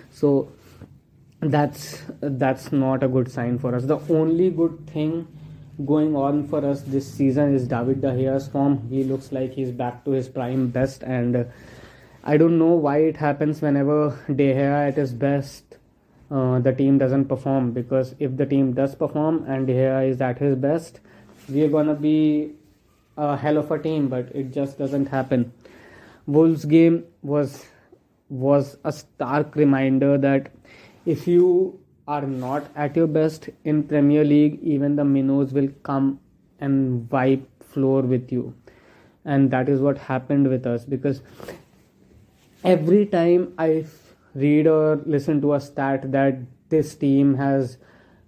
So 0.09 0.51
that's 1.41 2.01
that's 2.21 2.71
not 2.71 3.03
a 3.03 3.07
good 3.07 3.31
sign 3.31 3.59
for 3.59 3.75
us. 3.75 3.85
The 3.85 3.99
only 4.09 4.49
good 4.49 4.87
thing 4.87 5.27
going 5.85 6.15
on 6.15 6.47
for 6.47 6.65
us 6.65 6.81
this 6.81 7.11
season 7.11 7.53
is 7.53 7.67
David 7.67 8.01
De 8.01 8.11
Gea's 8.13 8.47
form. 8.47 8.87
He 8.89 9.03
looks 9.03 9.31
like 9.31 9.53
he's 9.53 9.71
back 9.71 10.03
to 10.05 10.11
his 10.11 10.27
prime 10.27 10.67
best 10.69 11.03
and 11.03 11.45
I 12.23 12.37
don't 12.37 12.57
know 12.57 12.73
why 12.87 12.97
it 13.11 13.17
happens 13.17 13.61
whenever 13.61 14.17
De 14.27 14.53
Gea 14.53 14.87
at 14.87 14.95
his 14.95 15.13
best 15.13 15.72
uh, 16.31 16.59
the 16.59 16.73
team 16.73 16.97
doesn't 16.97 17.25
perform 17.25 17.71
because 17.71 18.15
if 18.19 18.35
the 18.37 18.45
team 18.45 18.73
does 18.73 18.95
perform 18.95 19.45
and 19.47 19.67
here 19.67 20.01
is 20.01 20.21
at 20.21 20.39
his 20.39 20.55
best, 20.55 20.99
we're 21.49 21.69
gonna 21.69 21.95
be 21.95 22.53
a 23.17 23.37
hell 23.37 23.57
of 23.57 23.71
a 23.71 23.79
team, 23.79 24.07
but 24.07 24.29
it 24.33 24.51
just 24.51 24.77
doesn't 24.77 25.07
happen. 25.07 25.51
Wolves 26.25 26.65
game 26.65 27.03
was 27.21 27.65
was 28.29 28.77
a 28.83 28.91
stark 28.91 29.55
reminder 29.55 30.17
that 30.17 30.51
if 31.05 31.27
you 31.27 31.79
are 32.07 32.25
not 32.25 32.65
at 32.75 32.95
your 32.95 33.07
best 33.07 33.49
in 33.63 33.83
Premier 33.83 34.23
League, 34.23 34.59
even 34.61 34.95
the 34.95 35.05
minnows 35.05 35.53
will 35.53 35.69
come 35.83 36.19
and 36.59 37.09
wipe 37.11 37.47
floor 37.63 38.01
with 38.01 38.31
you. 38.31 38.55
And 39.25 39.51
that 39.51 39.69
is 39.69 39.79
what 39.79 39.97
happened 39.97 40.49
with 40.49 40.65
us 40.65 40.83
because 40.83 41.21
every 42.63 43.05
time 43.05 43.53
I 43.57 43.85
read 44.35 44.67
or 44.67 45.01
listen 45.05 45.41
to 45.41 45.53
a 45.53 45.59
stat 45.59 46.11
that 46.11 46.39
this 46.69 46.95
team 46.95 47.35
has 47.35 47.77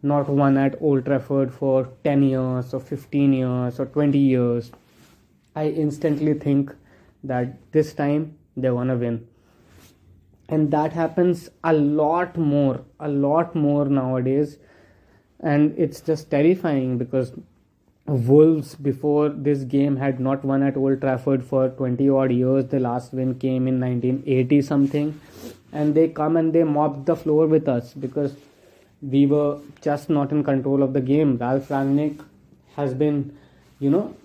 not 0.03 0.29
won 0.29 0.57
at 0.57 0.81
Old 0.81 1.05
Trafford 1.05 1.53
for 1.53 1.89
10 2.03 2.23
years 2.23 2.73
or 2.73 2.79
15 2.79 3.33
years 3.33 3.79
or 3.79 3.85
20 3.85 4.17
years, 4.17 4.71
I 5.55 5.69
instantly 5.69 6.33
think 6.33 6.75
that 7.23 7.71
this 7.71 7.93
time 7.93 8.37
they 8.55 8.69
want 8.69 8.89
to 8.89 8.95
win. 8.95 9.27
And 10.47 10.69
that 10.71 10.93
happens 10.93 11.49
a 11.63 11.73
lot 11.73 12.37
more, 12.37 12.81
a 12.99 13.07
lot 13.07 13.55
more 13.55 13.85
nowadays. 13.85 14.57
And 15.39 15.73
it's 15.77 16.01
just 16.01 16.29
terrifying 16.29 16.99
because 16.99 17.33
Wolves 18.05 18.75
before 18.75 19.29
this 19.29 19.63
game 19.63 19.95
had 19.95 20.19
not 20.19 20.45
won 20.45 20.61
at 20.61 20.77
Old 20.77 21.01
Trafford 21.01 21.43
for 21.43 21.69
20 21.69 22.09
odd 22.09 22.31
years. 22.31 22.65
The 22.65 22.79
last 22.79 23.11
win 23.11 23.39
came 23.39 23.67
in 23.67 23.79
1980 23.79 24.61
something 24.61 25.19
and 25.75 25.93
they 25.93 26.07
come 26.07 26.37
and 26.37 26.53
they 26.53 26.63
mop 26.63 27.05
the 27.05 27.15
floor 27.15 27.45
with 27.53 27.67
us 27.67 27.93
because 27.93 28.35
we 29.01 29.25
were 29.25 29.59
just 29.81 30.09
not 30.09 30.31
in 30.31 30.43
control 30.43 30.83
of 30.83 30.93
the 30.93 31.01
game. 31.01 31.37
Ralf 31.37 31.67
Rangnick 31.67 32.21
has 32.75 32.93
been, 32.93 33.37
you 33.79 33.89
know, 33.89 34.15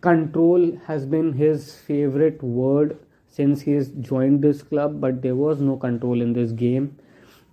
control 0.00 0.72
has 0.86 1.06
been 1.06 1.32
his 1.32 1.74
favorite 1.90 2.42
word 2.42 2.98
since 3.28 3.62
he 3.62 3.72
has 3.72 3.88
joined 4.10 4.42
this 4.42 4.62
club, 4.62 5.00
but 5.00 5.22
there 5.22 5.36
was 5.36 5.60
no 5.60 5.76
control 5.76 6.20
in 6.20 6.32
this 6.32 6.50
game. 6.50 6.96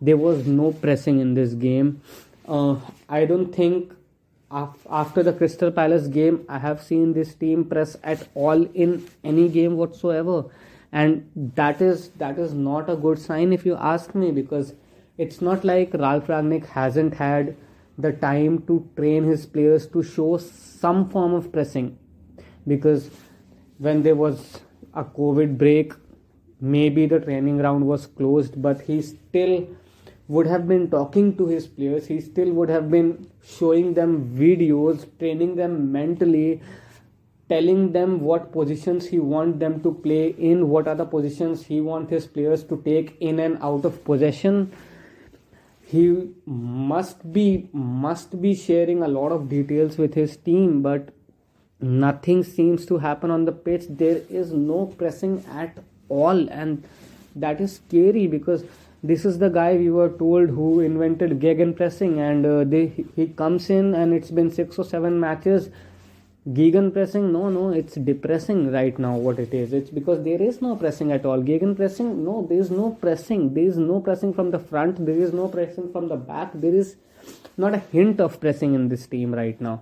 There 0.02 0.18
was 0.18 0.48
no 0.48 0.72
pressing 0.72 1.20
in 1.20 1.36
this 1.36 1.54
game. 1.54 2.02
Uh, 2.48 2.78
I 3.08 3.26
don't 3.26 3.54
think 3.54 3.94
af- 4.52 4.88
after 4.90 5.24
the 5.24 5.34
Crystal 5.34 5.72
Palace 5.72 6.08
game, 6.08 6.44
I 6.50 6.58
have 6.58 6.82
seen 6.82 7.14
this 7.14 7.36
team 7.36 7.66
press 7.66 7.96
at 8.04 8.28
all 8.34 8.64
in 8.74 9.08
any 9.24 9.48
game 9.48 9.78
whatsoever 9.78 10.46
and 11.02 11.54
that 11.60 11.82
is 11.82 12.10
that 12.24 12.38
is 12.40 12.54
not 12.66 12.90
a 12.90 12.96
good 13.06 13.20
sign 13.22 13.54
if 13.56 13.66
you 13.70 13.78
ask 13.94 14.16
me 14.24 14.32
because 14.32 14.74
it's 15.18 15.42
not 15.48 15.66
like 15.70 15.94
Ralf 15.94 16.28
Rangnick 16.28 16.68
hasn't 16.76 17.16
had 17.16 17.56
the 17.98 18.12
time 18.14 18.62
to 18.68 18.78
train 18.96 19.26
his 19.26 19.46
players 19.46 19.88
to 19.88 20.04
show 20.04 20.38
some 20.38 21.10
form 21.10 21.34
of 21.34 21.52
pressing. 21.52 21.98
Because 22.68 23.10
when 23.78 24.04
there 24.04 24.16
was 24.16 24.60
a 24.94 25.04
covid 25.04 25.58
break 25.58 25.94
maybe 26.62 27.06
the 27.06 27.20
training 27.20 27.58
ground 27.58 27.86
was 27.86 28.08
closed 28.08 28.62
but 28.62 28.82
he 28.82 29.02
still 29.02 29.68
would 30.30 30.48
have 30.48 30.68
been 30.68 30.90
talking 30.90 31.36
to 31.38 31.46
his 31.46 31.68
players. 31.68 32.08
He 32.08 32.22
still 32.22 32.52
would 32.54 32.70
have 32.70 32.90
been 32.90 33.30
showing 33.44 33.94
them 33.94 34.34
videos 34.34 35.06
training 35.20 35.56
them 35.56 35.92
mentally 35.92 36.62
telling 37.50 37.92
them 37.92 38.20
what 38.22 38.52
positions 38.52 39.08
he 39.08 39.20
wants 39.20 39.60
them 39.60 39.82
to 39.82 39.94
play 39.94 40.30
in 40.30 40.68
what 40.70 40.88
are 40.88 40.96
the 40.96 41.06
positions 41.06 41.66
he 41.66 41.80
wants 41.80 42.10
his 42.10 42.26
players 42.26 42.64
to 42.64 42.82
take 42.84 43.16
in 43.20 43.40
and 43.40 43.58
out 43.62 43.86
of 43.86 44.04
possession. 44.04 44.72
He 45.84 46.32
must 46.46 47.32
be 47.32 47.70
must 47.72 48.42
be 48.42 48.56
sharing 48.56 49.04
a 49.04 49.08
lot 49.08 49.32
of 49.32 49.48
details 49.50 49.98
with 49.98 50.16
his 50.16 50.36
team 50.38 50.82
but 50.82 51.14
nothing 51.80 52.44
seems 52.44 52.86
to 52.88 52.98
happen 52.98 53.30
on 53.30 53.46
the 53.46 53.52
pitch. 53.52 53.86
There 53.90 54.22
is 54.30 54.52
no 54.52 54.88
pressing 54.98 55.46
at 55.52 55.78
all 56.10 56.50
and 56.50 56.84
that 57.36 57.62
is 57.62 57.76
scary 57.76 58.26
because 58.26 58.64
this 59.04 59.24
is 59.24 59.38
the 59.38 59.50
guy 59.50 59.76
we 59.76 59.92
were 59.92 60.10
told 60.10 60.50
who 60.50 60.80
invented 60.80 61.40
gegen 61.40 61.76
pressing 61.76 62.20
and 62.20 62.44
uh, 62.44 62.64
they, 62.64 62.88
he 63.16 63.28
comes 63.28 63.70
in 63.70 63.94
and 63.94 64.14
it's 64.14 64.32
been 64.32 64.50
6 64.50 64.80
or 64.80 64.84
7 64.84 65.20
matches 65.20 65.70
Gegen 66.54 66.92
pressing, 66.92 67.34
no, 67.34 67.50
no, 67.50 67.72
it's 67.72 67.96
depressing 67.96 68.72
right 68.72 69.00
now. 69.00 69.18
What 69.18 69.40
it 69.40 69.52
is, 69.52 69.74
it's 69.74 69.90
because 69.90 70.24
there 70.24 70.40
is 70.40 70.62
no 70.62 70.76
pressing 70.76 71.12
at 71.12 71.26
all. 71.26 71.42
Gegen 71.42 71.76
pressing, 71.76 72.24
no, 72.24 72.46
there 72.48 72.60
is 72.60 72.70
no 72.70 72.92
pressing. 72.92 73.56
There 73.56 73.64
is 73.64 73.80
no 73.80 74.00
pressing 74.00 74.32
from 74.32 74.52
the 74.52 74.60
front. 74.60 75.04
There 75.04 75.16
is 75.16 75.34
no 75.34 75.48
pressing 75.48 75.92
from 75.92 76.08
the 76.08 76.16
back. 76.16 76.52
There 76.54 76.76
is 76.76 76.98
not 77.58 77.74
a 77.74 77.80
hint 77.80 78.20
of 78.22 78.40
pressing 78.40 78.76
in 78.76 78.90
this 78.90 79.08
team 79.08 79.34
right 79.34 79.60
now. 79.60 79.82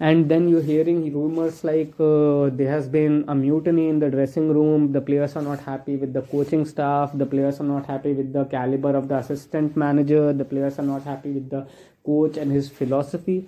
And 0.00 0.30
then 0.30 0.48
you're 0.48 0.62
hearing 0.62 1.12
rumors 1.12 1.62
like 1.62 1.92
uh, 2.00 2.48
there 2.56 2.70
has 2.70 2.88
been 2.88 3.26
a 3.28 3.34
mutiny 3.34 3.88
in 3.90 3.98
the 3.98 4.08
dressing 4.08 4.48
room. 4.48 4.92
The 4.92 5.02
players 5.02 5.36
are 5.36 5.42
not 5.42 5.60
happy 5.60 5.96
with 5.96 6.14
the 6.14 6.22
coaching 6.22 6.64
staff. 6.64 7.10
The 7.12 7.26
players 7.26 7.60
are 7.60 7.64
not 7.64 7.84
happy 7.84 8.14
with 8.14 8.32
the 8.32 8.46
caliber 8.46 8.96
of 8.96 9.08
the 9.08 9.16
assistant 9.16 9.76
manager. 9.76 10.32
The 10.32 10.44
players 10.46 10.78
are 10.78 10.84
not 10.84 11.02
happy 11.02 11.32
with 11.32 11.50
the 11.50 11.66
coach 12.06 12.38
and 12.38 12.50
his 12.50 12.70
philosophy. 12.70 13.46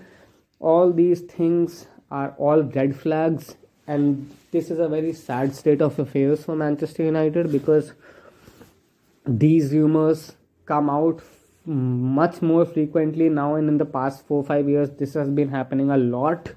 All 0.59 0.93
these 0.93 1.21
things 1.21 1.87
are 2.11 2.35
all 2.39 2.63
red 2.63 2.97
flags. 2.97 3.57
And 3.87 4.31
this 4.51 4.71
is 4.71 4.79
a 4.79 4.89
very 4.89 5.13
sad 5.13 5.55
state 5.55 5.83
of 5.83 5.99
affairs 5.99 6.45
for 6.45 6.57
Manchester 6.57 7.05
United 7.05 7.51
because 7.51 7.93
these 9.27 9.73
rumors 9.73 10.33
come 10.67 10.91
out 10.91 11.23
much 11.67 12.41
more 12.41 12.65
frequently 12.65 13.29
now 13.29 13.55
and 13.55 13.69
in 13.69 13.79
the 13.79 13.85
past 13.85 14.27
4 14.27 14.45
5 14.45 14.69
years 14.69 14.91
this 14.99 15.15
has 15.15 15.29
been 15.29 15.51
happening 15.51 15.91
a 15.91 15.97
lot. 15.97 16.53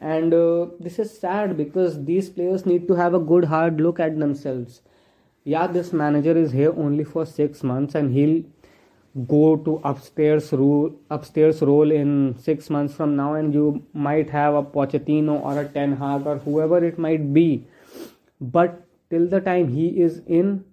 And 0.00 0.34
uh, 0.34 0.66
this 0.78 0.98
is 0.98 1.18
sad 1.18 1.56
because 1.56 2.04
these 2.04 2.28
players 2.28 2.66
need 2.66 2.86
to 2.88 2.94
have 2.94 3.14
a 3.14 3.18
good 3.18 3.44
hard 3.44 3.80
look 3.80 3.98
at 3.98 4.18
themselves. 4.18 4.82
Yeah 5.44 5.66
this 5.66 5.92
manager 5.92 6.36
is 6.36 6.52
here 6.52 6.74
only 6.76 7.04
for 7.04 7.24
6 7.24 7.62
months 7.62 7.94
and 7.94 8.12
he'll 8.12 8.42
go 9.24 9.56
to 9.56 9.80
upstairs 9.84 10.52
role 10.52 10.94
upstairs 11.10 11.62
role 11.62 11.90
in 11.90 12.36
six 12.38 12.68
months 12.68 12.94
from 12.94 13.16
now 13.16 13.34
and 13.34 13.54
you 13.54 13.82
might 13.94 14.28
have 14.28 14.54
a 14.54 14.62
Pochettino 14.62 15.42
or 15.42 15.58
a 15.60 15.68
Ten 15.68 15.96
Hag 15.96 16.26
or 16.26 16.36
whoever 16.38 16.84
it 16.84 16.98
might 16.98 17.32
be. 17.32 17.66
But 18.40 18.82
till 19.08 19.26
the 19.26 19.40
time 19.40 19.68
he 19.68 19.88
is 19.88 20.22
in 20.26 20.64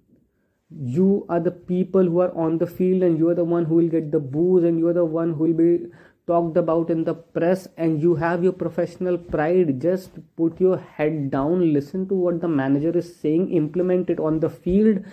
you 0.70 1.26
are 1.30 1.40
the 1.40 1.52
people 1.52 2.04
who 2.04 2.20
are 2.20 2.36
on 2.36 2.58
the 2.58 2.68
field 2.68 3.04
and 3.04 3.18
you 3.18 3.30
are 3.30 3.36
the 3.36 3.44
one 3.44 3.64
who 3.66 3.76
will 3.76 3.88
get 3.88 4.12
the 4.12 4.20
boos 4.20 4.64
and 4.64 4.80
you 4.80 4.88
are 4.88 4.94
the 4.94 5.06
one 5.06 5.34
who 5.34 5.44
will 5.44 5.54
be 5.54 5.86
talked 6.26 6.58
about 6.58 6.90
in 6.90 7.04
the 7.04 7.14
press 7.14 7.68
and 7.78 8.02
you 8.02 8.16
have 8.16 8.44
your 8.44 8.54
professional 8.54 9.18
pride. 9.18 9.80
Just 9.80 10.12
put 10.36 10.60
your 10.60 10.78
head 10.78 11.30
down 11.30 11.74
listen 11.74 12.08
to 12.08 12.16
what 12.16 12.42
the 12.42 12.48
manager 12.48 12.98
is 12.98 13.16
saying 13.16 13.52
implement 13.52 14.10
it 14.10 14.20
on 14.20 14.40
the 14.40 14.50
field 14.50 15.04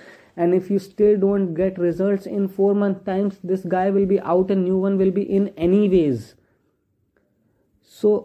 and 0.43 0.57
if 0.59 0.71
you 0.73 0.79
still 0.85 1.17
don't 1.23 1.55
get 1.61 1.79
results 1.85 2.29
in 2.39 2.49
4 2.59 2.75
month 2.83 3.05
times 3.09 3.39
this 3.53 3.65
guy 3.77 3.85
will 3.99 4.07
be 4.13 4.19
out 4.35 4.53
and 4.55 4.69
new 4.69 4.81
one 4.89 4.99
will 5.05 5.15
be 5.21 5.25
in 5.39 5.49
anyways. 5.69 6.35
So 8.01 8.17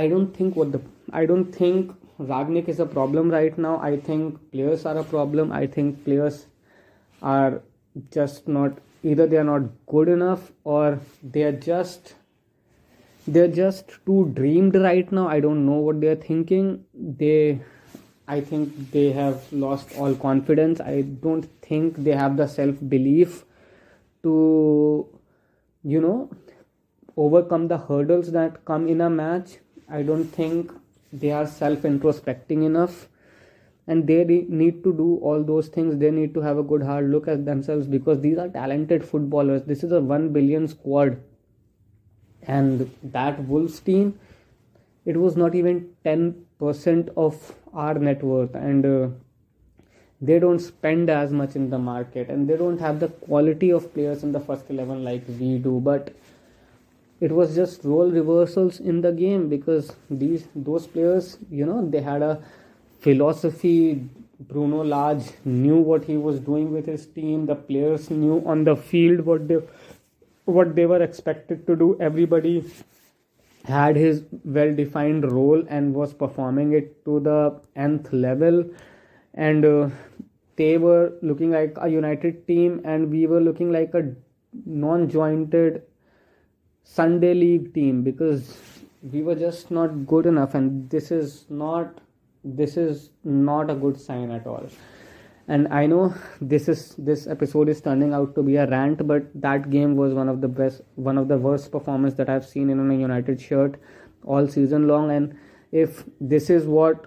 i 0.00 0.08
don't 0.14 0.36
think 0.40 0.56
what 0.60 0.72
the 0.76 0.80
i 1.20 1.26
don't 1.32 1.60
think 1.60 1.92
Rangnick 2.30 2.68
is 2.68 2.78
a 2.78 2.86
problem 2.86 3.30
right 3.30 3.56
now. 3.58 3.78
I 3.82 3.96
think 3.96 4.52
players 4.52 4.86
are 4.86 4.96
a 4.98 5.04
problem. 5.04 5.52
I 5.52 5.66
think 5.66 6.04
players 6.04 6.46
are 7.22 7.60
just 8.16 8.46
not 8.46 8.78
either 9.02 9.26
they 9.26 9.36
are 9.36 9.48
not 9.48 9.62
good 9.86 10.08
enough 10.08 10.52
or 10.62 11.00
they 11.22 11.42
are 11.42 11.52
just 11.52 12.14
they're 13.26 13.48
just 13.48 13.94
too 14.06 14.30
dreamed 14.34 14.76
right 14.76 15.10
now. 15.10 15.26
I 15.28 15.40
don't 15.40 15.66
know 15.66 15.78
what 15.88 16.00
they're 16.00 16.22
thinking. 16.28 16.84
They 16.94 17.60
I 18.26 18.40
think 18.40 18.90
they 18.90 19.12
have 19.12 19.52
lost 19.52 19.96
all 19.98 20.14
confidence. 20.14 20.80
I 20.80 21.02
don't 21.02 21.46
think 21.60 21.96
they 22.02 22.12
have 22.12 22.36
the 22.36 22.46
self 22.46 22.76
belief 22.88 23.44
to, 24.22 25.06
you 25.82 26.00
know, 26.00 26.30
overcome 27.16 27.68
the 27.68 27.78
hurdles 27.78 28.32
that 28.32 28.64
come 28.64 28.88
in 28.88 29.02
a 29.02 29.10
match. 29.10 29.58
I 29.90 30.02
don't 30.02 30.24
think 30.24 30.72
they 31.12 31.32
are 31.32 31.46
self 31.46 31.80
introspecting 31.80 32.64
enough. 32.64 33.08
And 33.86 34.06
they 34.06 34.24
need 34.24 34.82
to 34.84 34.94
do 34.94 35.18
all 35.22 35.44
those 35.44 35.68
things. 35.68 35.98
They 35.98 36.10
need 36.10 36.32
to 36.32 36.40
have 36.40 36.56
a 36.56 36.62
good 36.62 36.82
hard 36.82 37.10
look 37.10 37.28
at 37.28 37.44
themselves 37.44 37.86
because 37.86 38.22
these 38.22 38.38
are 38.38 38.48
talented 38.48 39.04
footballers. 39.06 39.64
This 39.64 39.84
is 39.84 39.92
a 39.92 40.00
1 40.00 40.32
billion 40.32 40.66
squad. 40.68 41.20
And 42.44 42.90
that 43.02 43.44
Wolves 43.44 43.80
team, 43.80 44.18
it 45.04 45.18
was 45.18 45.36
not 45.36 45.54
even 45.54 45.90
10% 46.06 47.10
of 47.14 47.52
our 47.74 47.94
net 47.94 48.22
worth 48.22 48.54
and 48.54 48.86
uh, 48.86 49.08
they 50.20 50.38
don't 50.38 50.60
spend 50.60 51.10
as 51.10 51.32
much 51.32 51.54
in 51.56 51.70
the 51.70 51.78
market 51.78 52.28
and 52.28 52.48
they 52.48 52.56
don't 52.56 52.78
have 52.78 53.00
the 53.00 53.08
quality 53.08 53.70
of 53.70 53.92
players 53.94 54.22
in 54.22 54.32
the 54.32 54.40
first 54.40 54.70
11 54.70 55.04
like 55.04 55.24
we 55.40 55.58
do 55.58 55.80
but 55.80 56.14
it 57.20 57.32
was 57.32 57.54
just 57.54 57.84
role 57.84 58.10
reversals 58.10 58.80
in 58.80 59.00
the 59.00 59.12
game 59.12 59.48
because 59.48 59.96
these 60.10 60.46
those 60.54 60.86
players 60.86 61.38
you 61.50 61.66
know 61.66 61.88
they 61.88 62.00
had 62.00 62.22
a 62.22 62.42
philosophy. 63.04 64.08
Bruno 64.50 64.82
Lage 64.82 65.26
knew 65.44 65.76
what 65.76 66.04
he 66.04 66.16
was 66.16 66.40
doing 66.40 66.72
with 66.72 66.86
his 66.86 67.06
team. 67.06 67.46
The 67.46 67.54
players 67.54 68.10
knew 68.10 68.42
on 68.44 68.64
the 68.64 68.74
field 68.76 69.20
what 69.20 69.46
they 69.48 69.58
what 70.56 70.74
they 70.78 70.86
were 70.86 71.02
expected 71.02 71.66
to 71.68 71.76
do. 71.76 71.96
Everybody 72.08 72.54
had 73.64 73.96
his 73.96 74.24
well 74.44 74.74
defined 74.74 75.30
role 75.30 75.64
and 75.68 75.94
was 75.94 76.12
performing 76.12 76.72
it 76.72 77.04
to 77.04 77.20
the 77.20 77.60
nth 77.76 78.12
level. 78.12 78.64
And 79.34 79.64
uh, 79.64 79.88
they 80.56 80.78
were 80.78 81.12
looking 81.22 81.50
like 81.50 81.76
a 81.80 81.88
united 81.88 82.46
team 82.46 82.80
and 82.84 83.10
we 83.10 83.26
were 83.26 83.40
looking 83.40 83.72
like 83.72 83.94
a 83.94 84.14
non 84.66 85.08
jointed 85.08 85.82
sunday 86.84 87.34
league 87.34 87.72
team 87.74 88.02
because 88.02 88.56
we 89.12 89.22
were 89.22 89.34
just 89.34 89.70
not 89.70 90.06
good 90.06 90.26
enough. 90.26 90.54
And 90.54 90.88
this 90.90 91.10
is 91.10 91.46
not 91.48 92.00
this 92.44 92.76
is 92.76 93.10
not 93.24 93.70
a 93.70 93.74
good 93.74 93.98
sign 93.98 94.30
at 94.30 94.46
all 94.46 94.68
and 95.48 95.68
i 95.68 95.86
know 95.86 96.14
this 96.40 96.68
is 96.68 96.94
this 96.96 97.26
episode 97.26 97.68
is 97.68 97.80
turning 97.80 98.14
out 98.14 98.34
to 98.34 98.42
be 98.42 98.56
a 98.56 98.66
rant 98.68 99.06
but 99.06 99.24
that 99.34 99.68
game 99.70 99.94
was 99.94 100.14
one 100.14 100.28
of 100.28 100.40
the 100.40 100.48
best 100.48 100.80
one 100.94 101.18
of 101.18 101.28
the 101.28 101.36
worst 101.36 101.70
performance 101.70 102.14
that 102.14 102.30
i've 102.30 102.46
seen 102.46 102.70
in 102.70 102.90
a 102.90 102.94
united 102.94 103.40
shirt 103.40 103.78
all 104.24 104.48
season 104.48 104.88
long. 104.88 105.10
And 105.10 105.38
if 105.72 106.04
this 106.20 106.50
is 106.50 106.66
what 106.66 107.06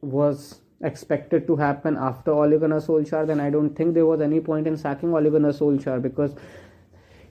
was 0.00 0.60
expected 0.82 1.46
to 1.46 1.56
happen 1.56 1.96
after 1.96 2.32
Ole 2.32 2.58
Gunnar 2.58 2.80
Solskjaer 2.80 3.26
then 3.26 3.38
I 3.38 3.50
don't 3.50 3.74
think 3.76 3.94
there 3.94 4.06
was 4.06 4.20
any 4.20 4.40
point 4.40 4.66
in 4.66 4.76
sacking 4.76 5.14
Ole 5.14 5.30
Gunnar 5.30 5.52
Solskjaer 5.52 6.02
because 6.02 6.34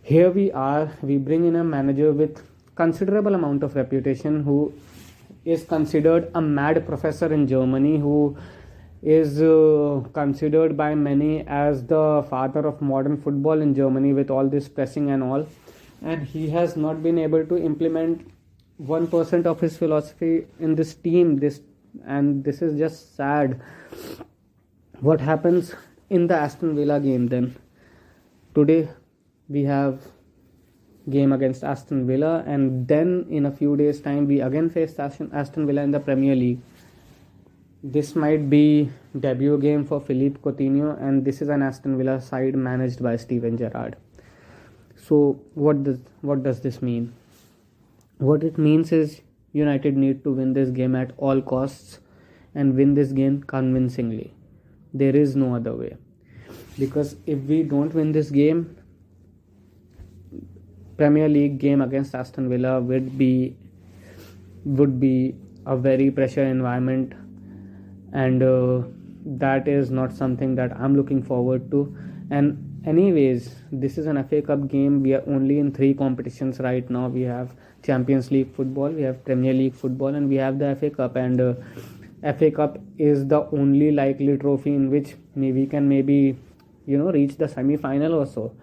here 0.02 0.32
we 0.32 0.52
are 0.54 0.90
we 1.02 1.18
bring 1.18 1.46
in 1.46 1.58
a 1.58 1.64
manager 1.64 2.14
with 2.14 2.42
considerable 2.76 3.36
amount 3.36 3.64
of 3.64 3.76
reputation 3.76 4.44
who 4.44 4.74
is 5.44 5.66
considered 5.66 6.32
a 6.34 6.42
mad 6.42 6.86
professor 6.88 7.34
in 7.34 7.46
Germany 7.46 8.00
who 8.00 8.38
is 9.02 9.42
uh, 9.42 10.02
considered 10.14 10.78
by 10.78 10.94
many 10.94 11.46
as 11.48 11.84
the 11.86 12.26
father 12.30 12.68
of 12.68 12.82
modern 12.82 13.18
football 13.18 13.60
in 13.62 13.74
Germany 13.74 14.14
with 14.14 14.30
all 14.30 14.48
this 14.48 14.70
pressing 14.70 15.10
and 15.10 15.24
all. 15.24 15.48
And 16.04 16.24
he 16.24 16.50
has 16.50 16.76
not 16.76 17.02
been 17.02 17.18
able 17.18 17.46
to 17.46 17.58
implement 17.58 18.30
1% 18.84 19.46
of 19.46 19.60
his 19.60 19.78
philosophy 19.78 20.46
in 20.60 20.76
this 20.76 20.94
team. 20.94 21.38
This 21.38 21.62
and 22.06 22.44
this 22.44 22.62
is 22.62 22.78
just 22.78 23.16
sad. 23.16 23.60
What 25.00 25.20
happens 25.20 25.76
in 26.10 26.28
the 26.28 26.36
Aston 26.36 26.76
Villa 26.76 27.00
game 27.00 27.28
then? 27.28 27.56
Today 28.56 28.90
we 29.50 29.64
have 29.64 30.02
game 31.10 31.32
against 31.34 31.64
Aston 31.64 32.06
Villa 32.06 32.44
and 32.46 32.88
then 32.88 33.26
in 33.30 33.48
a 33.48 33.52
few 33.52 33.76
days 33.76 34.00
time 34.00 34.28
we 34.28 34.42
again 34.42 34.70
face 34.70 34.98
Aston, 35.00 35.32
Aston 35.34 35.66
Villa 35.66 35.82
in 35.82 35.92
the 35.92 36.00
Premier 36.00 36.36
League 36.36 36.60
this 37.84 38.16
might 38.16 38.50
be 38.50 38.92
debut 39.20 39.58
game 39.58 39.86
for 39.86 40.00
Philippe 40.00 40.40
Coutinho 40.42 41.02
and 41.02 41.26
this 41.26 41.42
is 41.42 41.50
an 41.50 41.64
Aston 41.64 41.98
Villa 41.98 42.22
side 42.22 42.56
managed 42.56 43.02
by 43.02 43.16
Steven 43.16 43.58
Gerrard. 43.58 43.96
So 44.96 45.40
what 45.56 45.84
does 45.84 46.00
what 46.22 46.44
does 46.44 46.62
this 46.62 46.82
mean? 46.82 47.14
What 48.20 48.44
it 48.44 48.60
means 48.60 48.92
is 48.92 49.22
United 49.52 49.98
need 49.98 50.24
to 50.24 50.32
win 50.32 50.54
this 50.54 50.70
game 50.70 50.96
at 50.96 51.12
all 51.18 51.42
costs 51.42 52.00
and 52.54 52.76
win 52.76 52.94
this 52.94 53.12
game 53.12 53.42
convincingly. 53.44 54.34
There 54.94 55.16
is 55.16 55.36
no 55.36 55.56
other 55.56 55.74
way. 55.74 55.98
Because 56.78 57.16
if 57.26 57.40
we 57.40 57.64
don't 57.64 57.94
win 57.94 58.12
this 58.12 58.30
game, 58.30 58.78
Premier 60.98 61.28
League 61.28 61.58
game 61.58 61.82
against 61.82 62.14
Aston 62.14 62.48
Villa 62.48 62.80
would 62.80 63.18
be 63.18 63.58
would 64.66 65.00
be 65.00 65.34
a 65.66 65.76
very 65.76 66.12
pressure 66.12 66.44
environment 66.44 67.14
and 68.14 68.44
uh, 68.44 68.82
that 69.26 69.68
is 69.68 69.92
not 69.92 70.14
something 70.14 70.56
that 70.56 70.76
i'm 70.78 70.96
looking 70.96 71.22
forward 71.24 71.70
to. 71.72 71.96
And 72.30 72.82
anyways 72.86 73.56
this 73.72 73.98
is 73.98 74.08
an 74.08 74.24
fa 74.24 74.42
cup 74.42 74.68
game. 74.68 75.04
We 75.04 75.14
are 75.14 75.24
only 75.28 75.60
in 75.60 75.72
three 75.72 75.94
competitions 75.94 76.60
right 76.60 76.90
now. 76.90 77.08
We 77.08 77.22
have 77.22 77.56
champions 77.84 78.32
league 78.32 78.54
football 78.56 78.90
we 78.90 79.02
have 79.02 79.24
premier 79.26 79.54
league 79.54 79.74
football 79.74 80.16
and 80.16 80.30
we 80.30 80.36
have 80.36 80.60
the 80.60 80.76
fa 80.80 80.90
cup. 80.90 81.16
And 81.16 81.42
uh, 81.42 81.54
fa 82.34 82.52
cup 82.52 82.80
is 82.98 83.28
the 83.28 83.48
only 83.52 83.92
likely 83.92 84.38
trophy 84.38 84.76
in 84.76 84.90
which 84.90 85.16
we 85.36 85.66
can 85.68 85.88
maybe 85.88 86.38
you 86.86 86.98
know 86.98 87.12
reach 87.12 87.38
the 87.38 87.48
semi 87.48 87.78
final 87.78 88.14
or 88.14 88.26
so. 88.26 88.54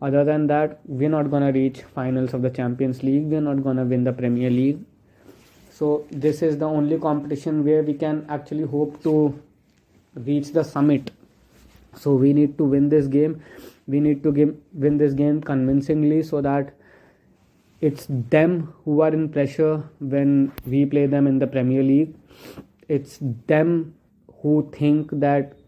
Other 0.00 0.24
than 0.24 0.46
that 0.48 0.80
we're 0.86 1.10
not 1.10 1.30
gonna 1.30 1.52
reach 1.52 1.82
finals 1.82 2.34
of 2.34 2.42
the 2.42 2.50
champions 2.50 3.02
league. 3.02 3.24
We're 3.24 3.40
not 3.40 3.62
gonna 3.62 3.84
win 3.84 4.04
the 4.04 4.12
premier 4.12 4.50
league 4.50 4.80
So 5.82 6.06
this 6.12 6.42
is 6.42 6.58
the 6.58 6.66
only 6.66 6.96
competition 6.96 7.64
where 7.64 7.82
we 7.82 7.94
can 7.94 8.24
actually 8.28 8.62
hope 8.62 9.02
to 9.02 9.36
reach 10.14 10.52
the 10.52 10.62
summit. 10.62 11.10
So 11.96 12.14
we 12.14 12.32
need 12.32 12.56
to 12.58 12.64
win 12.64 12.88
this 12.88 13.08
game. 13.08 13.42
We 13.88 13.98
need 13.98 14.22
to 14.22 14.30
win 14.74 14.98
this 14.98 15.12
game 15.12 15.40
convincingly 15.40 16.22
so 16.22 16.40
that 16.40 16.72
it's 17.80 18.06
them 18.08 18.72
who 18.84 19.00
are 19.00 19.08
in 19.08 19.28
pressure 19.28 19.82
when 19.98 20.52
we 20.64 20.86
play 20.86 21.06
them 21.06 21.26
in 21.26 21.40
the 21.40 21.48
Premier 21.48 21.82
League. 21.82 22.14
It's 22.88 23.18
them 23.48 23.96
who 24.40 24.70
think 24.72 25.10
that 25.14 25.58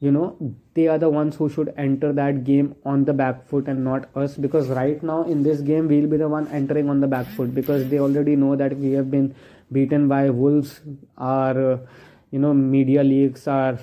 you 0.00 0.12
know 0.12 0.36
they 0.74 0.86
are 0.86 0.98
the 0.98 1.08
ones 1.08 1.36
who 1.36 1.48
should 1.48 1.72
enter 1.76 2.12
that 2.12 2.44
game 2.44 2.74
on 2.84 3.04
the 3.04 3.12
back 3.12 3.46
foot 3.48 3.66
and 3.68 3.82
not 3.84 4.08
us. 4.14 4.36
Because 4.36 4.68
right 4.68 5.02
now 5.02 5.24
in 5.24 5.42
this 5.42 5.60
game 5.60 5.88
we'll 5.88 6.06
be 6.06 6.16
the 6.16 6.28
one 6.28 6.46
entering 6.48 6.88
on 6.88 7.00
the 7.00 7.06
back 7.06 7.26
foot. 7.26 7.54
Because 7.54 7.88
they 7.88 7.98
already 7.98 8.36
know 8.36 8.54
that 8.56 8.76
we 8.76 8.92
have 8.92 9.10
been 9.10 9.34
beaten 9.72 10.08
by 10.08 10.30
wolves. 10.30 10.80
Our 11.16 11.72
uh, 11.72 11.78
you 12.30 12.38
know 12.38 12.54
media 12.54 13.02
leaks 13.02 13.48
are 13.48 13.78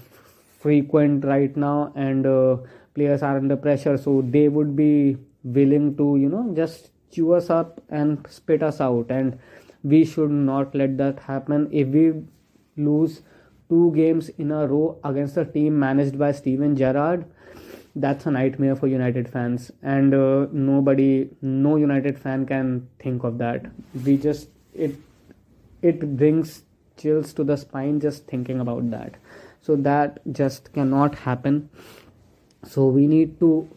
frequent 0.59 1.25
right 1.25 1.55
now. 1.57 1.91
And 1.95 2.25
uh, 2.25 2.57
players 2.93 3.21
are 3.21 3.37
under 3.37 3.57
pressure. 3.57 3.97
So 3.97 4.21
they 4.21 4.47
would 4.47 4.75
be 4.75 5.17
willing 5.43 5.97
to 5.97 6.15
you 6.17 6.29
know 6.29 6.53
just 6.55 6.91
chew 7.11 7.33
us 7.33 7.49
up 7.49 7.81
and 7.89 8.25
spit 8.29 8.63
us 8.63 8.79
out. 8.79 9.07
And 9.09 9.37
we 9.83 10.05
should 10.05 10.31
not 10.31 10.73
let 10.73 10.97
that 10.97 11.19
happen. 11.19 11.67
If 11.71 11.89
we 11.89 12.13
lose 12.77 13.21
two 13.69 13.91
games 13.95 14.29
in 14.29 14.51
a 14.51 14.67
row 14.67 14.99
against 15.03 15.37
a 15.37 15.45
team 15.45 15.79
managed 15.79 16.17
by 16.17 16.31
Steven 16.31 16.75
Gerrard, 16.75 17.25
that's 17.95 18.25
a 18.25 18.31
nightmare 18.31 18.75
for 18.75 18.87
United 18.87 19.29
fans, 19.29 19.71
and 19.81 20.13
uh, 20.13 20.47
nobody, 20.51 21.29
no 21.41 21.77
United 21.77 22.19
fan 22.19 22.45
can 22.45 22.87
think 22.99 23.23
of 23.23 23.37
that. 23.37 23.65
We 24.05 24.17
just 24.17 24.49
it 24.73 24.95
it 25.81 26.17
brings 26.17 26.63
chills 26.97 27.33
to 27.33 27.43
the 27.43 27.55
spine 27.55 27.99
just 27.99 28.27
thinking 28.27 28.59
about 28.59 28.89
that. 28.91 29.15
So 29.61 29.75
that 29.77 30.19
just 30.31 30.73
cannot 30.73 31.15
happen. 31.15 31.69
So 32.63 32.87
we 32.87 33.07
need 33.07 33.39
to 33.39 33.69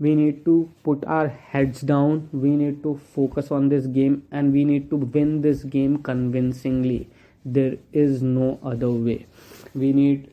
we 0.00 0.14
need 0.14 0.44
to 0.44 0.70
put 0.82 1.04
our 1.06 1.28
heads 1.28 1.80
down 1.80 2.28
we 2.32 2.50
need 2.56 2.82
to 2.82 3.00
focus 3.14 3.50
on 3.50 3.68
this 3.68 3.86
game 3.86 4.22
and 4.32 4.52
we 4.52 4.64
need 4.64 4.90
to 4.90 4.96
win 4.96 5.40
this 5.42 5.62
game 5.62 6.02
convincingly 6.02 7.08
there 7.44 7.76
is 7.92 8.22
no 8.22 8.58
other 8.62 8.90
way 8.90 9.26
we 9.74 9.92
need 9.92 10.30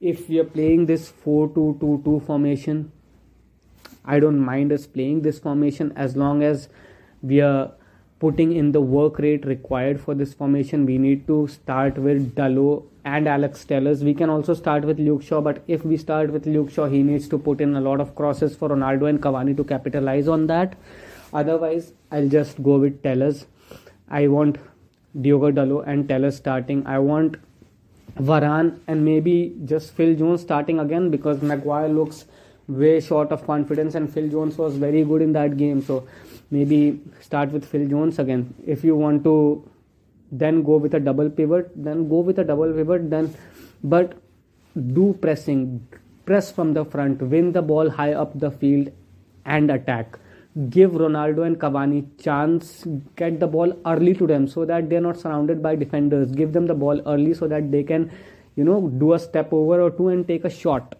if 0.00 0.28
we 0.28 0.38
are 0.38 0.50
playing 0.56 0.86
this 0.86 1.12
4-2-2-2 1.24 2.26
formation 2.26 2.90
i 4.04 4.18
don't 4.18 4.38
mind 4.38 4.72
us 4.72 4.86
playing 4.86 5.22
this 5.22 5.38
formation 5.38 5.92
as 5.96 6.16
long 6.16 6.42
as 6.42 6.68
we 7.22 7.40
are 7.40 7.72
putting 8.18 8.52
in 8.52 8.72
the 8.72 8.80
work 8.80 9.18
rate 9.18 9.44
required 9.44 10.00
for 10.00 10.14
this 10.14 10.34
formation 10.34 10.86
we 10.86 10.98
need 10.98 11.26
to 11.26 11.46
start 11.48 11.98
with 11.98 12.34
Dalot 12.34 12.84
and 13.04 13.28
Alex 13.28 13.64
Telles. 13.64 14.02
We 14.02 14.14
can 14.14 14.30
also 14.30 14.54
start 14.54 14.84
with 14.84 14.98
Luke 14.98 15.22
Shaw, 15.22 15.40
but 15.40 15.62
if 15.68 15.84
we 15.84 15.96
start 15.96 16.30
with 16.32 16.46
Luke 16.46 16.70
Shaw, 16.70 16.86
he 16.86 17.02
needs 17.02 17.28
to 17.28 17.38
put 17.38 17.60
in 17.60 17.76
a 17.76 17.80
lot 17.80 18.00
of 18.00 18.14
crosses 18.14 18.56
for 18.56 18.70
Ronaldo 18.70 19.08
and 19.08 19.20
Cavani 19.20 19.56
to 19.56 19.64
capitalize 19.64 20.26
on 20.26 20.46
that. 20.46 20.76
Otherwise, 21.32 21.92
I'll 22.10 22.28
just 22.28 22.62
go 22.62 22.78
with 22.78 23.02
Telles. 23.02 23.46
I 24.08 24.28
want 24.28 24.58
Diogo 25.20 25.50
Dalot 25.50 25.86
and 25.86 26.08
Telles 26.08 26.36
starting. 26.36 26.86
I 26.86 26.98
want 26.98 27.36
Varane 28.18 28.78
and 28.86 29.04
maybe 29.04 29.56
just 29.64 29.92
Phil 29.92 30.14
Jones 30.14 30.40
starting 30.40 30.78
again 30.78 31.10
because 31.10 31.42
Maguire 31.42 31.88
looks 31.88 32.26
way 32.68 33.00
short 33.00 33.30
of 33.30 33.46
confidence 33.46 33.94
and 33.94 34.12
Phil 34.12 34.28
Jones 34.28 34.56
was 34.56 34.76
very 34.76 35.04
good 35.04 35.22
in 35.22 35.32
that 35.32 35.56
game. 35.56 35.82
So 35.82 36.06
maybe 36.50 37.00
start 37.20 37.50
with 37.50 37.64
Phil 37.64 37.88
Jones 37.88 38.18
again. 38.18 38.54
If 38.66 38.84
you 38.84 38.96
want 38.96 39.24
to 39.24 39.68
then 40.32 40.62
go 40.62 40.76
with 40.76 40.94
a 40.94 41.00
double 41.00 41.30
pivot, 41.30 41.70
then 41.76 42.08
go 42.08 42.20
with 42.20 42.38
a 42.38 42.44
double 42.44 42.72
pivot, 42.72 43.10
then 43.10 43.34
but 43.82 44.14
do 44.92 45.16
pressing, 45.20 45.86
press 46.24 46.50
from 46.50 46.72
the 46.72 46.84
front, 46.84 47.22
win 47.22 47.52
the 47.52 47.62
ball 47.62 47.90
high 47.90 48.14
up 48.14 48.38
the 48.38 48.50
field 48.50 48.90
and 49.44 49.70
attack 49.70 50.18
give 50.70 50.92
Ronaldo 50.92 51.46
and 51.46 51.58
Cavani 51.58 52.06
chance, 52.22 52.86
get 53.16 53.40
the 53.40 53.46
ball 53.46 53.76
early 53.84 54.14
to 54.14 54.26
them 54.26 54.46
so 54.46 54.64
that 54.64 54.88
they're 54.88 55.00
not 55.00 55.18
surrounded 55.18 55.62
by 55.62 55.74
defenders. 55.74 56.30
Give 56.30 56.52
them 56.52 56.66
the 56.66 56.74
ball 56.74 57.00
early 57.06 57.34
so 57.34 57.48
that 57.48 57.70
they 57.72 57.82
can, 57.82 58.10
you 58.54 58.64
know, 58.64 58.88
do 58.88 59.14
a 59.14 59.18
step 59.18 59.52
over 59.52 59.80
or 59.80 59.90
two 59.90 60.08
and 60.08 60.26
take 60.26 60.44
a 60.44 60.50
shot. 60.50 60.94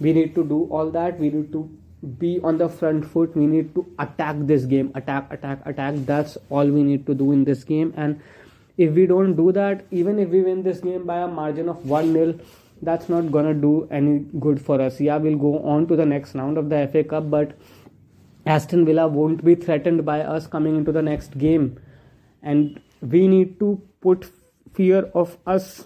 We 0.00 0.12
need 0.12 0.34
to 0.34 0.44
do 0.44 0.68
all 0.70 0.90
that. 0.90 1.18
We 1.18 1.30
need 1.30 1.52
to 1.52 1.70
be 2.18 2.40
on 2.42 2.58
the 2.58 2.68
front 2.68 3.04
foot. 3.04 3.36
We 3.36 3.46
need 3.46 3.74
to 3.74 3.86
attack 3.98 4.36
this 4.40 4.64
game. 4.64 4.90
Attack, 4.94 5.32
attack, 5.32 5.60
attack. 5.64 5.94
That's 6.06 6.36
all 6.50 6.66
we 6.66 6.82
need 6.82 7.06
to 7.06 7.14
do 7.14 7.32
in 7.32 7.44
this 7.44 7.64
game. 7.64 7.92
And 7.96 8.20
if 8.76 8.92
we 8.94 9.06
don't 9.06 9.34
do 9.34 9.52
that, 9.52 9.84
even 9.90 10.18
if 10.18 10.30
we 10.30 10.42
win 10.42 10.62
this 10.62 10.80
game 10.80 11.04
by 11.04 11.18
a 11.18 11.28
margin 11.28 11.68
of 11.68 11.84
1 11.84 12.12
0, 12.12 12.34
that's 12.82 13.08
not 13.08 13.32
gonna 13.32 13.54
do 13.54 13.88
any 13.90 14.20
good 14.38 14.60
for 14.60 14.80
us. 14.80 15.00
Yeah, 15.00 15.16
we'll 15.16 15.38
go 15.38 15.58
on 15.60 15.88
to 15.88 15.96
the 15.96 16.06
next 16.06 16.36
round 16.36 16.58
of 16.58 16.68
the 16.68 16.88
FA 16.92 17.02
Cup, 17.02 17.28
but 17.28 17.58
Aston 18.48 18.86
Villa 18.86 19.06
won't 19.06 19.44
be 19.44 19.54
threatened 19.54 20.06
by 20.06 20.20
us 20.22 20.46
coming 20.46 20.74
into 20.74 20.90
the 20.90 21.02
next 21.02 21.36
game. 21.36 21.78
And 22.42 22.80
we 23.02 23.28
need 23.28 23.58
to 23.60 23.82
put 24.00 24.30
fear 24.72 25.10
of 25.14 25.36
us 25.46 25.84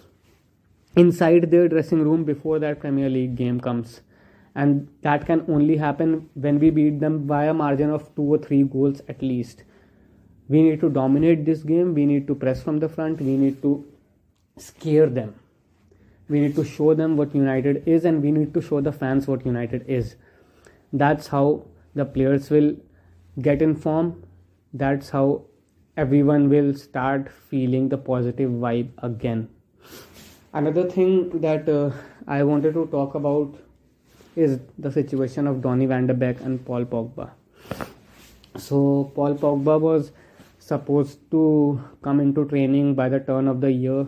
inside 0.95 1.51
their 1.51 1.67
dressing 1.67 2.03
room 2.03 2.23
before 2.23 2.59
that 2.59 2.79
Premier 2.79 3.09
League 3.09 3.35
game 3.35 3.59
comes. 3.59 3.99
And 4.55 4.87
that 5.01 5.25
can 5.25 5.43
only 5.49 5.75
happen 5.75 6.29
when 6.35 6.57
we 6.59 6.69
beat 6.69 7.01
them 7.01 7.27
by 7.27 7.45
a 7.45 7.53
margin 7.53 7.89
of 7.89 8.15
two 8.15 8.21
or 8.21 8.37
three 8.37 8.63
goals 8.63 9.01
at 9.09 9.21
least. 9.21 9.63
We 10.47 10.61
need 10.61 10.79
to 10.81 10.89
dominate 10.89 11.45
this 11.45 11.63
game. 11.63 11.93
We 11.93 12.05
need 12.05 12.27
to 12.27 12.35
press 12.35 12.63
from 12.63 12.79
the 12.79 12.87
front. 12.87 13.19
We 13.19 13.35
need 13.35 13.61
to 13.63 13.85
scare 14.57 15.07
them. 15.07 15.35
We 16.29 16.39
need 16.39 16.55
to 16.55 16.63
show 16.63 16.93
them 16.93 17.17
what 17.17 17.35
United 17.35 17.85
is, 17.85 18.05
and 18.05 18.21
we 18.21 18.31
need 18.31 18.53
to 18.53 18.61
show 18.61 18.79
the 18.79 18.93
fans 18.93 19.27
what 19.27 19.45
United 19.45 19.85
is. 19.87 20.15
That's 20.93 21.27
how 21.27 21.65
the 21.95 22.05
players 22.05 22.49
will 22.49 22.75
get 23.41 23.61
in 23.61 23.75
form 23.75 24.23
that's 24.73 25.09
how 25.09 25.43
everyone 25.95 26.49
will 26.49 26.73
start 26.73 27.29
feeling 27.49 27.89
the 27.89 27.97
positive 27.97 28.49
vibe 28.49 28.89
again. 29.03 29.47
Another 30.51 30.89
thing 30.89 31.41
that 31.41 31.69
uh, 31.69 31.91
i 32.27 32.41
wanted 32.41 32.73
to 32.73 32.85
talk 32.87 33.13
about 33.13 33.55
is 34.35 34.59
the 34.79 34.91
situation 34.91 35.45
of 35.45 35.61
Donny 35.61 35.85
van 35.85 36.07
de 36.07 36.13
Beek 36.13 36.41
and 36.41 36.65
Paul 36.65 36.85
Pogba. 36.85 37.29
So 38.57 39.11
Paul 39.15 39.35
Pogba 39.35 39.79
was 39.79 40.11
supposed 40.57 41.19
to 41.29 41.79
come 42.01 42.19
into 42.19 42.45
training 42.45 42.95
by 42.95 43.09
the 43.09 43.19
turn 43.19 43.47
of 43.47 43.61
the 43.61 43.71
year 43.71 44.07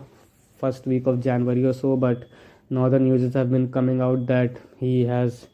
first 0.58 0.86
week 0.86 1.06
of 1.06 1.20
January 1.20 1.64
or 1.64 1.72
so 1.72 1.96
but 1.96 2.24
now 2.70 2.88
the 2.88 2.98
news 2.98 3.32
have 3.34 3.50
been 3.50 3.70
coming 3.70 4.00
out 4.00 4.26
that 4.26 4.56
he 4.78 5.04
has 5.04 5.46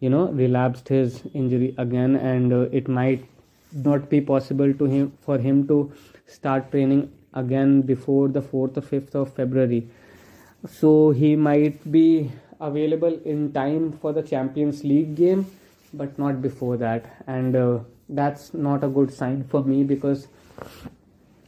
you 0.00 0.10
know 0.10 0.26
relapsed 0.28 0.88
his 0.88 1.22
injury 1.34 1.74
again 1.78 2.16
and 2.16 2.52
uh, 2.52 2.60
it 2.80 2.88
might 2.88 3.24
not 3.72 4.08
be 4.08 4.20
possible 4.20 4.72
to 4.74 4.84
him 4.84 5.12
for 5.20 5.38
him 5.38 5.66
to 5.68 5.92
start 6.26 6.70
training 6.70 7.10
again 7.34 7.82
before 7.82 8.28
the 8.28 8.40
4th 8.40 8.76
or 8.76 8.82
5th 8.82 9.14
of 9.14 9.32
february. 9.34 9.88
So 10.68 11.10
he 11.10 11.36
might 11.36 11.90
be 11.92 12.30
available 12.60 13.20
in 13.24 13.52
time 13.52 13.92
for 13.92 14.12
the 14.12 14.22
champions 14.22 14.82
league 14.84 15.14
game 15.14 15.46
but 15.92 16.18
not 16.18 16.42
before 16.42 16.76
that. 16.78 17.22
And 17.26 17.54
uh, 17.54 17.78
that's 18.08 18.54
not 18.54 18.84
a 18.84 18.88
good 18.88 19.12
sign 19.12 19.44
for 19.44 19.62
me 19.62 19.84
because 19.84 20.28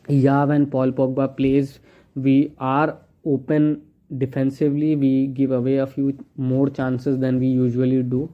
yeah 0.08 0.44
when 0.44 0.66
paul 0.66 0.90
pogba 0.90 1.36
plays 1.36 1.78
we 2.14 2.52
are 2.58 2.96
open 3.24 3.82
defensively. 4.16 4.96
We 4.96 5.26
give 5.26 5.50
away 5.50 5.76
a 5.76 5.86
few 5.86 6.24
more 6.36 6.68
chances 6.70 7.18
than 7.18 7.38
we 7.38 7.46
usually 7.46 8.02
do 8.02 8.32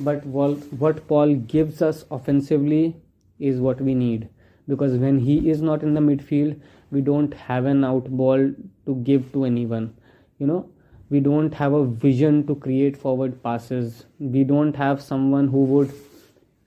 but 0.00 0.24
what 0.24 1.06
Paul 1.06 1.34
gives 1.34 1.82
us 1.82 2.04
offensively 2.10 2.96
is 3.38 3.60
what 3.60 3.80
we 3.80 3.94
need. 3.94 4.28
Because 4.68 4.96
when 4.98 5.18
he 5.18 5.50
is 5.50 5.62
not 5.62 5.82
in 5.82 5.94
the 5.94 6.00
midfield 6.00 6.60
we 6.90 7.00
don't 7.00 7.32
have 7.34 7.66
an 7.66 7.84
out 7.84 8.10
ball 8.10 8.52
to 8.86 8.94
give 9.08 9.32
to 9.32 9.44
anyone. 9.44 9.94
You 10.38 10.46
know 10.46 10.68
we 11.08 11.20
don't 11.20 11.52
have 11.54 11.72
a 11.72 11.84
vision 11.84 12.46
to 12.46 12.54
create 12.54 12.96
forward 12.96 13.42
passes. 13.42 14.04
We 14.18 14.44
don't 14.44 14.76
have 14.76 15.02
someone 15.02 15.48
who 15.48 15.64
would 15.64 15.92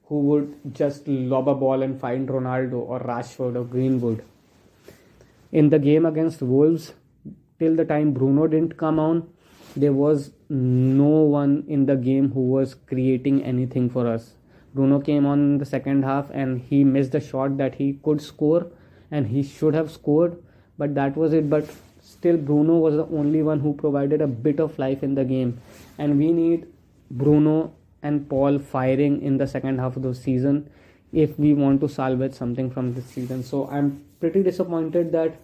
who 0.05 0.19
would 0.19 0.73
just 0.73 1.07
lob 1.07 1.47
a 1.47 1.55
ball 1.55 1.81
and 1.81 1.99
find 1.99 2.27
Ronaldo 2.27 2.73
or 2.73 2.99
Rashford 2.99 3.55
or 3.55 3.63
Greenwood. 3.63 4.23
In 5.51 5.69
the 5.69 5.79
game 5.79 6.05
against 6.05 6.41
Wolves 6.41 6.93
till 7.59 7.75
the 7.75 7.85
time 7.85 8.11
Bruno 8.13 8.47
didn't 8.47 8.77
come 8.77 8.99
on 8.99 9.29
there 9.75 9.93
was 9.93 10.31
no 10.49 11.03
one 11.05 11.63
in 11.67 11.85
the 11.85 11.95
game 11.95 12.31
who 12.31 12.41
was 12.41 12.75
creating 12.75 13.43
anything 13.43 13.89
for 13.89 14.07
us. 14.07 14.33
Bruno 14.73 14.99
came 14.99 15.25
on 15.25 15.57
the 15.57 15.65
second 15.65 16.03
half 16.03 16.29
and 16.31 16.61
he 16.61 16.83
missed 16.83 17.15
a 17.15 17.19
shot 17.19 17.57
that 17.57 17.75
he 17.75 17.99
could 18.03 18.21
score 18.21 18.67
and 19.11 19.27
he 19.27 19.43
should 19.43 19.73
have 19.73 19.91
scored, 19.91 20.41
but 20.77 20.95
that 20.95 21.15
was 21.15 21.33
it. 21.33 21.49
But 21.49 21.69
still, 22.01 22.37
Bruno 22.37 22.77
was 22.77 22.95
the 22.95 23.05
only 23.05 23.43
one 23.43 23.59
who 23.59 23.73
provided 23.73 24.21
a 24.21 24.27
bit 24.27 24.59
of 24.59 24.77
life 24.79 25.03
in 25.03 25.13
the 25.13 25.23
game, 25.23 25.61
and 25.97 26.17
we 26.17 26.31
need 26.31 26.65
Bruno 27.11 27.73
and 28.01 28.27
Paul 28.27 28.57
firing 28.59 29.21
in 29.21 29.37
the 29.37 29.47
second 29.47 29.79
half 29.79 29.95
of 29.95 30.03
the 30.03 30.15
season. 30.15 30.69
if 31.13 31.37
we 31.37 31.53
want 31.53 31.79
to 31.81 31.87
salvage 31.87 32.33
something 32.33 32.69
from 32.71 32.93
this 32.93 33.05
season. 33.05 33.43
So 33.43 33.67
I'm 33.69 34.03
pretty 34.19 34.41
disappointed 34.43 35.11
that 35.11 35.35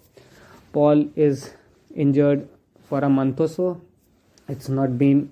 Paul 0.74 1.06
is 1.16 1.54
injured 1.96 2.48
for 2.90 3.00
a 3.00 3.10
month 3.10 3.40
or 3.40 3.48
so. 3.48 3.82
It's 4.50 4.70
not 4.70 4.98
been 4.98 5.32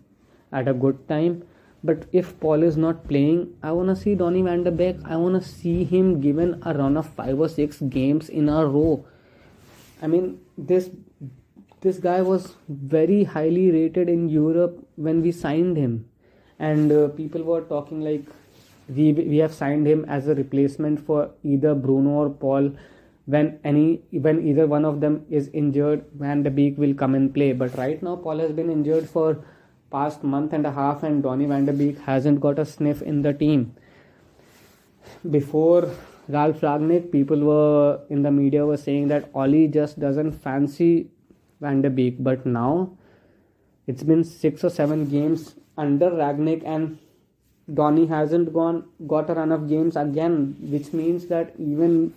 at 0.51 0.67
a 0.67 0.73
good 0.73 1.07
time. 1.07 1.43
But 1.83 2.05
if 2.11 2.39
Paul 2.39 2.63
is 2.63 2.77
not 2.77 3.07
playing, 3.07 3.53
I 3.61 3.71
wanna 3.71 3.95
see 3.95 4.15
Donny 4.15 4.41
van 4.41 4.63
de 4.63 4.71
Beek. 4.71 4.97
I 5.05 5.17
wanna 5.17 5.41
see 5.41 5.83
him 5.83 6.21
given 6.21 6.61
a 6.65 6.73
run 6.73 6.97
of 6.97 7.09
five 7.19 7.39
or 7.39 7.49
six 7.49 7.79
games 7.81 8.29
in 8.29 8.49
a 8.49 8.65
row. 8.65 9.05
I 10.01 10.07
mean, 10.07 10.39
this 10.57 10.89
this 11.81 11.99
guy 11.99 12.21
was 12.21 12.55
very 12.67 13.23
highly 13.23 13.69
rated 13.71 14.09
in 14.09 14.27
Europe 14.29 14.79
when 14.95 15.21
we 15.21 15.31
signed 15.31 15.77
him, 15.77 16.09
and 16.57 16.91
uh, 16.91 17.07
people 17.09 17.43
were 17.43 17.61
talking 17.61 18.01
like 18.01 18.23
we 18.89 19.13
we 19.13 19.37
have 19.37 19.53
signed 19.53 19.87
him 19.87 20.05
as 20.17 20.27
a 20.27 20.35
replacement 20.35 20.99
for 20.99 21.29
either 21.43 21.75
Bruno 21.75 22.19
or 22.25 22.29
Paul. 22.29 22.71
When 23.33 23.59
any 23.69 24.01
when 24.11 24.37
either 24.47 24.65
one 24.67 24.85
of 24.85 24.99
them 25.01 25.25
is 25.29 25.49
injured, 25.61 26.05
Van 26.15 26.43
de 26.43 26.49
Beek 26.49 26.77
will 26.77 26.93
come 26.93 27.13
and 27.13 27.33
play. 27.33 27.51
But 27.51 27.77
right 27.77 28.01
now, 28.01 28.15
Paul 28.15 28.39
has 28.39 28.51
been 28.51 28.69
injured 28.69 29.09
for 29.09 29.39
past 29.91 30.23
month 30.23 30.53
and 30.53 30.65
a 30.65 30.71
half, 30.71 31.03
and 31.03 31.21
Donny 31.23 31.45
van 31.45 31.65
de 31.65 31.73
Beek 31.73 31.99
hasn't 31.99 32.39
got 32.39 32.59
a 32.59 32.65
sniff 32.65 33.01
in 33.01 33.21
the 33.21 33.33
team. 33.33 33.73
Before 35.29 35.89
Ralf 36.29 36.61
Rangnick, 36.61 37.11
people 37.11 37.43
were 37.49 37.99
in 38.09 38.21
the 38.21 38.31
media 38.31 38.65
were 38.65 38.77
saying 38.77 39.09
that 39.09 39.29
Ollie 39.33 39.67
just 39.67 39.99
doesn't 39.99 40.31
fancy 40.33 41.09
Van 41.59 41.81
de 41.81 41.89
Beek, 41.89 42.23
but 42.23 42.45
now 42.45 42.91
it's 43.87 44.03
been 44.03 44.23
six 44.23 44.63
or 44.63 44.69
seven 44.69 45.05
games 45.05 45.55
under 45.77 46.09
Rangnick, 46.11 46.63
and 46.65 46.97
Donny 47.73 48.05
hasn't 48.07 48.53
gone 48.53 48.85
got 49.05 49.29
a 49.29 49.33
run 49.33 49.51
of 49.51 49.67
games 49.67 49.97
again, 49.97 50.55
which 50.61 50.93
means 50.93 51.27
that 51.27 51.53
even 51.57 52.13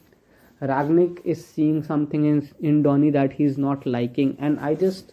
Rangnick 0.60 1.20
is 1.24 1.44
seeing 1.44 1.82
something 1.82 2.24
in 2.24 2.48
in 2.60 2.82
Donny 2.82 3.10
that 3.10 3.32
he's 3.32 3.58
not 3.58 3.86
liking, 3.86 4.36
and 4.38 4.60
I 4.60 4.74
just 4.74 5.12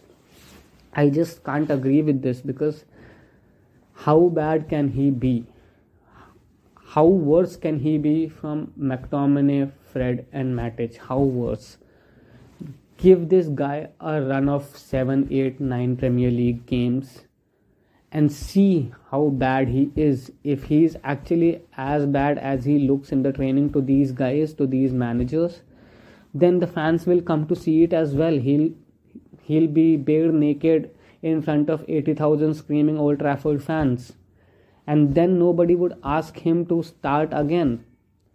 I 0.92 1.08
just 1.10 1.44
can't 1.44 1.70
agree 1.70 2.02
with 2.02 2.22
this 2.22 2.40
because 2.40 2.84
how 4.06 4.18
bad 4.40 4.68
can 4.68 4.88
he 4.88 5.10
be? 5.10 5.46
How 6.94 7.04
worse 7.04 7.56
can 7.56 7.78
he 7.80 7.98
be 7.98 8.28
from 8.28 8.72
McTominay, 8.78 9.72
Fred, 9.92 10.26
and 10.32 10.54
Matic? 10.58 10.96
How 10.96 11.20
worse? 11.20 11.76
Give 12.96 13.28
this 13.28 13.48
guy 13.48 13.90
a 14.00 14.20
run 14.22 14.48
of 14.48 14.76
7, 14.76 15.28
8, 15.30 15.60
9 15.60 15.96
Premier 15.96 16.30
League 16.30 16.64
games 16.66 17.27
and 18.10 18.32
see 18.32 18.92
how 19.10 19.28
bad 19.28 19.68
he 19.68 19.90
is. 19.94 20.32
If 20.42 20.64
he's 20.64 20.96
actually 21.04 21.62
as 21.76 22.06
bad 22.06 22.38
as 22.38 22.64
he 22.64 22.78
looks 22.78 23.12
in 23.12 23.22
the 23.22 23.32
training 23.32 23.72
to 23.72 23.80
these 23.80 24.12
guys, 24.12 24.54
to 24.54 24.66
these 24.66 24.92
managers, 24.92 25.62
then 26.34 26.58
the 26.58 26.66
fans 26.66 27.06
will 27.06 27.20
come 27.20 27.46
to 27.48 27.56
see 27.56 27.82
it 27.82 27.92
as 27.92 28.14
well. 28.14 28.38
He'll 28.38 28.70
he'll 29.42 29.66
be 29.66 29.96
bare 29.96 30.30
naked 30.30 30.90
in 31.22 31.42
front 31.42 31.68
of 31.70 31.84
80,000 31.88 32.54
screaming 32.54 32.98
Old 32.98 33.18
Trafford 33.18 33.62
fans. 33.62 34.12
And 34.86 35.14
then 35.14 35.38
nobody 35.38 35.74
would 35.74 35.94
ask 36.02 36.38
him 36.38 36.64
to 36.66 36.82
start 36.82 37.30
again. 37.32 37.84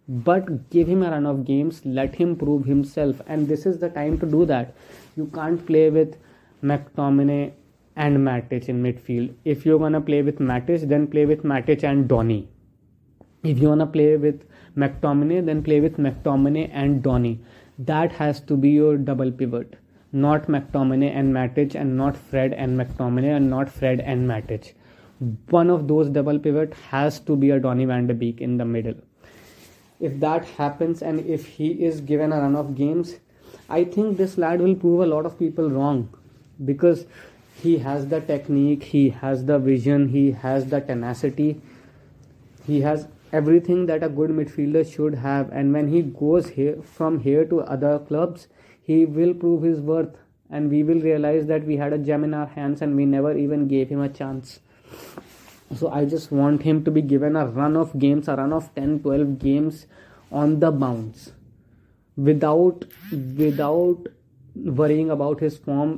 But 0.06 0.70
give 0.70 0.86
him 0.86 1.02
a 1.02 1.10
run 1.10 1.26
of 1.26 1.44
games, 1.44 1.80
let 1.84 2.14
him 2.14 2.36
prove 2.36 2.66
himself. 2.66 3.22
And 3.26 3.48
this 3.48 3.64
is 3.64 3.78
the 3.78 3.88
time 3.88 4.18
to 4.18 4.26
do 4.26 4.44
that. 4.46 4.74
You 5.16 5.30
can't 5.34 5.64
play 5.66 5.88
with 5.90 6.16
McTominay 6.62 7.52
and 7.96 8.18
Matic 8.18 8.68
in 8.68 8.82
midfield. 8.82 9.34
If 9.44 9.64
you're 9.64 9.78
gonna 9.78 10.00
play 10.00 10.22
with 10.22 10.38
Matic, 10.38 10.88
then 10.88 11.06
play 11.06 11.26
with 11.26 11.42
Matic 11.42 11.84
and 11.84 12.08
Donny. 12.08 12.48
If 13.42 13.58
you 13.58 13.68
wanna 13.68 13.86
play 13.86 14.16
with 14.16 14.44
McTominay, 14.76 15.44
then 15.46 15.62
play 15.62 15.80
with 15.80 15.96
McTominay 15.98 16.70
and 16.72 17.02
Donny. 17.02 17.40
That 17.78 18.12
has 18.12 18.40
to 18.40 18.56
be 18.56 18.70
your 18.70 18.96
double 18.96 19.30
pivot 19.30 19.76
not 20.14 20.46
McTominay 20.46 21.10
and 21.14 21.34
Matic 21.34 21.74
and 21.74 21.96
not 21.96 22.16
Fred 22.16 22.52
and 22.52 22.78
McTominay 22.78 23.36
and 23.36 23.50
not 23.50 23.68
Fred 23.68 24.00
and 24.00 24.28
Matic. 24.30 24.72
One 25.50 25.70
of 25.70 25.88
those 25.88 26.08
double 26.08 26.38
pivot 26.38 26.72
has 26.90 27.18
to 27.20 27.36
be 27.36 27.50
a 27.50 27.58
Donny 27.58 27.84
van 27.84 28.06
de 28.06 28.14
Beek 28.14 28.40
in 28.40 28.56
the 28.56 28.64
middle. 28.64 28.94
If 29.98 30.20
that 30.20 30.44
happens 30.44 31.02
and 31.02 31.20
if 31.20 31.46
he 31.46 31.70
is 31.84 32.00
given 32.00 32.32
a 32.32 32.40
run 32.40 32.54
of 32.54 32.76
games, 32.76 33.16
I 33.68 33.82
think 33.84 34.16
this 34.16 34.38
lad 34.38 34.60
will 34.60 34.76
prove 34.76 35.00
a 35.00 35.06
lot 35.06 35.26
of 35.26 35.36
people 35.36 35.68
wrong 35.68 36.08
because 36.64 37.06
he 37.62 37.78
has 37.78 38.08
the 38.08 38.20
technique, 38.20 38.82
he 38.84 39.10
has 39.10 39.44
the 39.44 39.58
vision, 39.58 40.08
he 40.08 40.32
has 40.32 40.66
the 40.66 40.80
tenacity, 40.80 41.60
he 42.66 42.80
has 42.82 43.08
everything 43.32 43.86
that 43.86 44.02
a 44.02 44.08
good 44.08 44.30
midfielder 44.30 44.90
should 44.90 45.14
have. 45.14 45.50
And 45.50 45.72
when 45.72 45.88
he 45.88 46.02
goes 46.02 46.50
here 46.50 46.76
from 46.82 47.20
here 47.20 47.44
to 47.46 47.60
other 47.60 47.98
clubs, 47.98 48.48
he 48.82 49.04
will 49.04 49.34
prove 49.34 49.62
his 49.62 49.80
worth 49.80 50.16
and 50.50 50.70
we 50.70 50.82
will 50.82 51.00
realize 51.00 51.46
that 51.46 51.64
we 51.64 51.76
had 51.76 51.92
a 51.92 51.98
gem 51.98 52.24
in 52.24 52.34
our 52.34 52.46
hands 52.46 52.82
and 52.82 52.96
we 52.96 53.04
never 53.04 53.36
even 53.36 53.66
gave 53.66 53.88
him 53.88 54.00
a 54.00 54.08
chance 54.08 54.60
so 55.74 55.90
i 55.90 56.04
just 56.04 56.30
want 56.30 56.62
him 56.62 56.84
to 56.84 56.90
be 56.90 57.02
given 57.12 57.36
a 57.36 57.46
run 57.46 57.76
of 57.76 57.98
games 57.98 58.28
a 58.28 58.36
run 58.36 58.52
of 58.52 58.68
10 58.74 59.00
12 59.00 59.38
games 59.38 59.86
on 60.30 60.58
the 60.64 60.70
bounce 60.70 61.32
without 62.16 62.84
without 63.44 64.10
worrying 64.80 65.10
about 65.10 65.40
his 65.40 65.56
form 65.56 65.94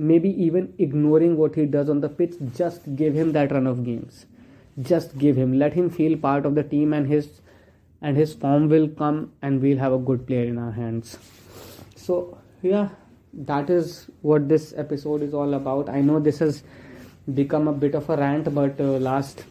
maybe 0.00 0.30
even 0.42 0.72
ignoring 0.78 1.36
what 1.36 1.54
he 1.54 1.66
does 1.66 1.90
on 1.90 2.00
the 2.00 2.08
pitch 2.08 2.34
just 2.56 2.96
give 2.96 3.14
him 3.14 3.32
that 3.32 3.52
run 3.52 3.66
of 3.66 3.84
games. 3.84 4.24
Just 4.80 5.18
give 5.18 5.36
him. 5.36 5.58
Let 5.58 5.74
him 5.74 5.90
feel 5.90 6.16
part 6.16 6.46
of 6.46 6.54
the 6.54 6.62
team 6.62 6.94
and 6.94 7.06
his 7.06 7.28
and 8.00 8.16
his 8.16 8.32
form 8.32 8.68
will 8.70 8.88
come 8.88 9.30
and 9.42 9.60
we'll 9.60 9.76
have 9.76 9.92
a 9.92 9.98
good 9.98 10.26
player 10.26 10.44
in 10.44 10.56
our 10.58 10.72
hands. 10.72 11.18
So 11.96 12.38
yeah 12.62 12.88
that 13.32 13.70
is 13.70 14.06
what 14.22 14.48
this 14.48 14.72
episode 14.76 15.22
is 15.22 15.34
all 15.34 15.54
about. 15.54 15.88
I 15.88 16.00
know 16.00 16.18
this 16.18 16.38
has 16.38 16.62
become 17.34 17.68
a 17.68 17.72
bit 17.72 17.94
of 17.94 18.08
a 18.08 18.16
rant 18.16 18.52
but 18.54 18.80
uh, 18.80 18.98
last 19.10 19.44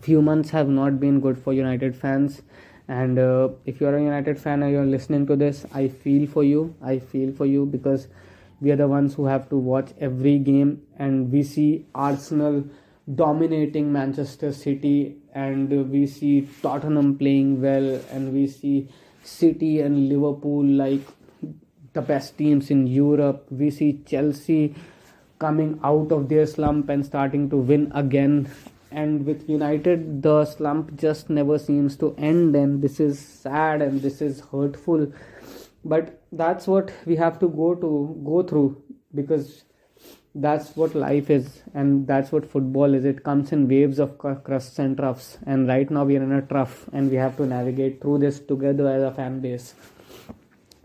few 0.00 0.22
months 0.22 0.50
have 0.50 0.68
not 0.68 1.00
been 1.00 1.20
good 1.20 1.36
for 1.38 1.52
united 1.52 1.96
fans. 1.96 2.42
And 2.86 3.18
uh, 3.18 3.48
if 3.66 3.80
you're 3.80 3.96
a 3.96 4.02
united 4.02 4.38
fan 4.38 4.62
and 4.62 4.70
you're 4.70 4.84
listening 4.84 5.26
to 5.26 5.36
this 5.36 5.66
i 5.72 5.88
feel 5.88 6.28
for 6.28 6.44
you. 6.44 6.74
I 6.80 6.98
feel 7.00 7.32
for 7.32 7.46
you 7.46 7.66
because 7.66 8.06
we 8.64 8.72
are 8.72 8.80
the 8.82 8.88
ones 8.88 9.14
who 9.14 9.26
have 9.26 9.48
to 9.50 9.56
watch 9.56 9.92
every 10.00 10.38
game 10.38 10.72
and 10.98 11.30
we 11.30 11.42
see 11.42 11.68
arsenal 11.94 12.64
dominating 13.22 13.92
manchester 13.92 14.52
city 14.52 15.16
and 15.34 15.74
we 15.96 16.06
see 16.06 16.48
tottenham 16.62 17.16
playing 17.18 17.60
well 17.66 17.90
and 18.10 18.32
we 18.32 18.46
see 18.46 18.88
city 19.22 19.80
and 19.80 20.08
liverpool 20.08 20.64
like 20.64 21.14
the 21.94 22.02
best 22.02 22.36
teams 22.36 22.70
in 22.70 22.86
Europe. 22.86 23.46
We 23.50 23.70
see 23.70 24.02
Chelsea 24.04 24.74
coming 25.38 25.80
out 25.82 26.12
of 26.12 26.28
their 26.28 26.46
slump 26.46 26.88
and 26.88 27.06
starting 27.06 27.48
to 27.50 27.56
win 27.56 27.90
again. 27.94 28.50
And 28.90 29.26
with 29.26 29.48
United, 29.48 30.22
the 30.22 30.44
slump 30.44 30.96
just 30.96 31.30
never 31.30 31.58
seems 31.58 31.96
to 31.96 32.14
end, 32.16 32.54
and 32.54 32.80
this 32.80 33.00
is 33.00 33.18
sad 33.18 33.82
and 33.82 34.02
this 34.02 34.20
is 34.20 34.40
hurtful. 34.52 35.12
But 35.84 36.22
that's 36.32 36.66
what 36.66 36.92
we 37.04 37.16
have 37.16 37.38
to 37.40 37.48
go 37.48 37.74
to 37.74 38.22
go 38.24 38.42
through 38.42 38.82
because 39.14 39.64
that's 40.34 40.74
what 40.76 40.94
life 40.94 41.30
is, 41.30 41.62
and 41.74 42.06
that's 42.06 42.32
what 42.32 42.50
football 42.50 42.94
is. 42.94 43.04
It 43.04 43.22
comes 43.22 43.52
in 43.52 43.68
waves 43.68 43.98
of 43.98 44.18
crusts 44.18 44.78
and 44.78 44.96
troughs, 44.96 45.38
and 45.46 45.68
right 45.68 45.88
now 45.88 46.04
we 46.04 46.16
are 46.16 46.22
in 46.22 46.32
a 46.32 46.42
trough, 46.42 46.88
and 46.92 47.10
we 47.10 47.16
have 47.16 47.36
to 47.36 47.46
navigate 47.46 48.00
through 48.00 48.18
this 48.18 48.40
together 48.40 48.88
as 48.88 49.02
a 49.02 49.12
fan 49.12 49.40
base. 49.40 49.74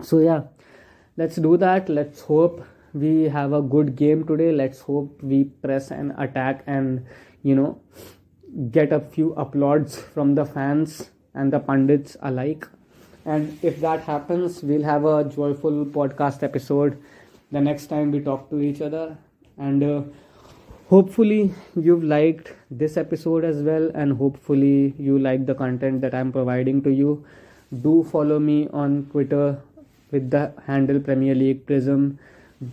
So 0.02 0.20
yeah, 0.20 0.44
let's 1.20 1.36
do 1.36 1.58
that 1.62 1.90
let's 1.90 2.22
hope 2.22 2.60
we 2.94 3.24
have 3.38 3.52
a 3.52 3.62
good 3.62 3.96
game 4.02 4.26
today 4.28 4.52
let's 4.60 4.80
hope 4.90 5.24
we 5.32 5.40
press 5.64 5.92
and 5.92 6.14
attack 6.18 6.64
and 6.66 7.06
you 7.44 7.56
know 7.56 7.82
get 8.72 8.94
a 8.94 9.00
few 9.16 9.34
applauds 9.46 9.98
from 10.14 10.36
the 10.36 10.46
fans 10.46 11.10
and 11.34 11.52
the 11.52 11.60
pundits 11.60 12.16
alike 12.22 12.66
and 13.26 13.58
if 13.64 13.80
that 13.82 14.02
happens 14.02 14.62
we'll 14.64 14.84
have 14.84 15.06
a 15.06 15.24
joyful 15.24 15.86
podcast 15.86 16.44
episode 16.44 16.98
the 17.52 17.62
next 17.62 17.88
time 17.88 18.12
we 18.12 18.20
talk 18.20 18.50
to 18.50 18.60
each 18.62 18.82
other 18.82 19.18
and 19.58 19.84
uh, 19.84 20.02
hopefully 20.90 21.54
you've 21.76 22.04
liked 22.04 22.54
this 22.72 22.98
episode 22.98 23.44
as 23.44 23.62
well 23.62 23.92
and 23.94 24.18
hopefully 24.18 24.94
you 24.98 25.20
like 25.20 25.46
the 25.46 25.56
content 25.56 26.02
that 26.02 26.14
i'm 26.14 26.32
providing 26.32 26.82
to 26.82 26.92
you 26.92 27.24
do 27.82 28.04
follow 28.12 28.40
me 28.40 28.68
on 28.74 29.06
twitter 29.12 29.60
with 30.12 30.30
the 30.30 30.52
handle 30.66 31.00
Premier 31.00 31.36
League 31.36 31.66
Prism. 31.66 32.20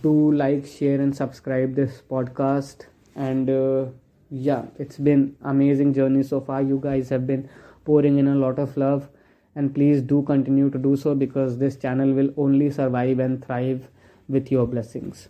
Do 0.01 0.31
like, 0.31 0.65
share, 0.65 0.99
and 0.99 1.15
subscribe 1.15 1.75
this 1.75 2.01
podcast. 2.09 2.85
And 3.15 3.49
uh, 3.49 3.85
yeah, 4.29 4.65
it's 4.77 4.97
been 4.97 5.35
amazing 5.43 5.93
journey 5.93 6.23
so 6.23 6.41
far. 6.41 6.61
You 6.61 6.79
guys 6.81 7.09
have 7.09 7.25
been 7.25 7.49
pouring 7.85 8.17
in 8.17 8.27
a 8.27 8.35
lot 8.35 8.59
of 8.59 8.75
love, 8.75 9.07
and 9.57 9.73
please 9.73 10.01
do 10.13 10.21
continue 10.21 10.69
to 10.69 10.77
do 10.77 10.95
so 10.95 11.15
because 11.15 11.57
this 11.57 11.77
channel 11.85 12.13
will 12.13 12.29
only 12.37 12.69
survive 12.69 13.19
and 13.19 13.43
thrive 13.43 13.89
with 14.29 14.51
your 14.51 14.67
blessings. 14.67 15.29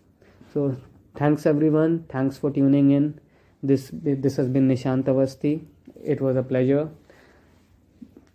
So 0.53 0.75
thanks 1.15 1.45
everyone. 1.45 1.97
Thanks 2.09 2.37
for 2.37 2.51
tuning 2.51 2.91
in. 2.91 3.09
This 3.63 3.89
this 3.93 4.35
has 4.43 4.49
been 4.57 4.67
nishant 4.73 5.11
avasti 5.13 5.53
it 6.15 6.21
was 6.21 6.35
a 6.35 6.43
pleasure. 6.43 6.89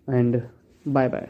And 0.07 0.43
bye 0.85 1.09
bye 1.09 1.29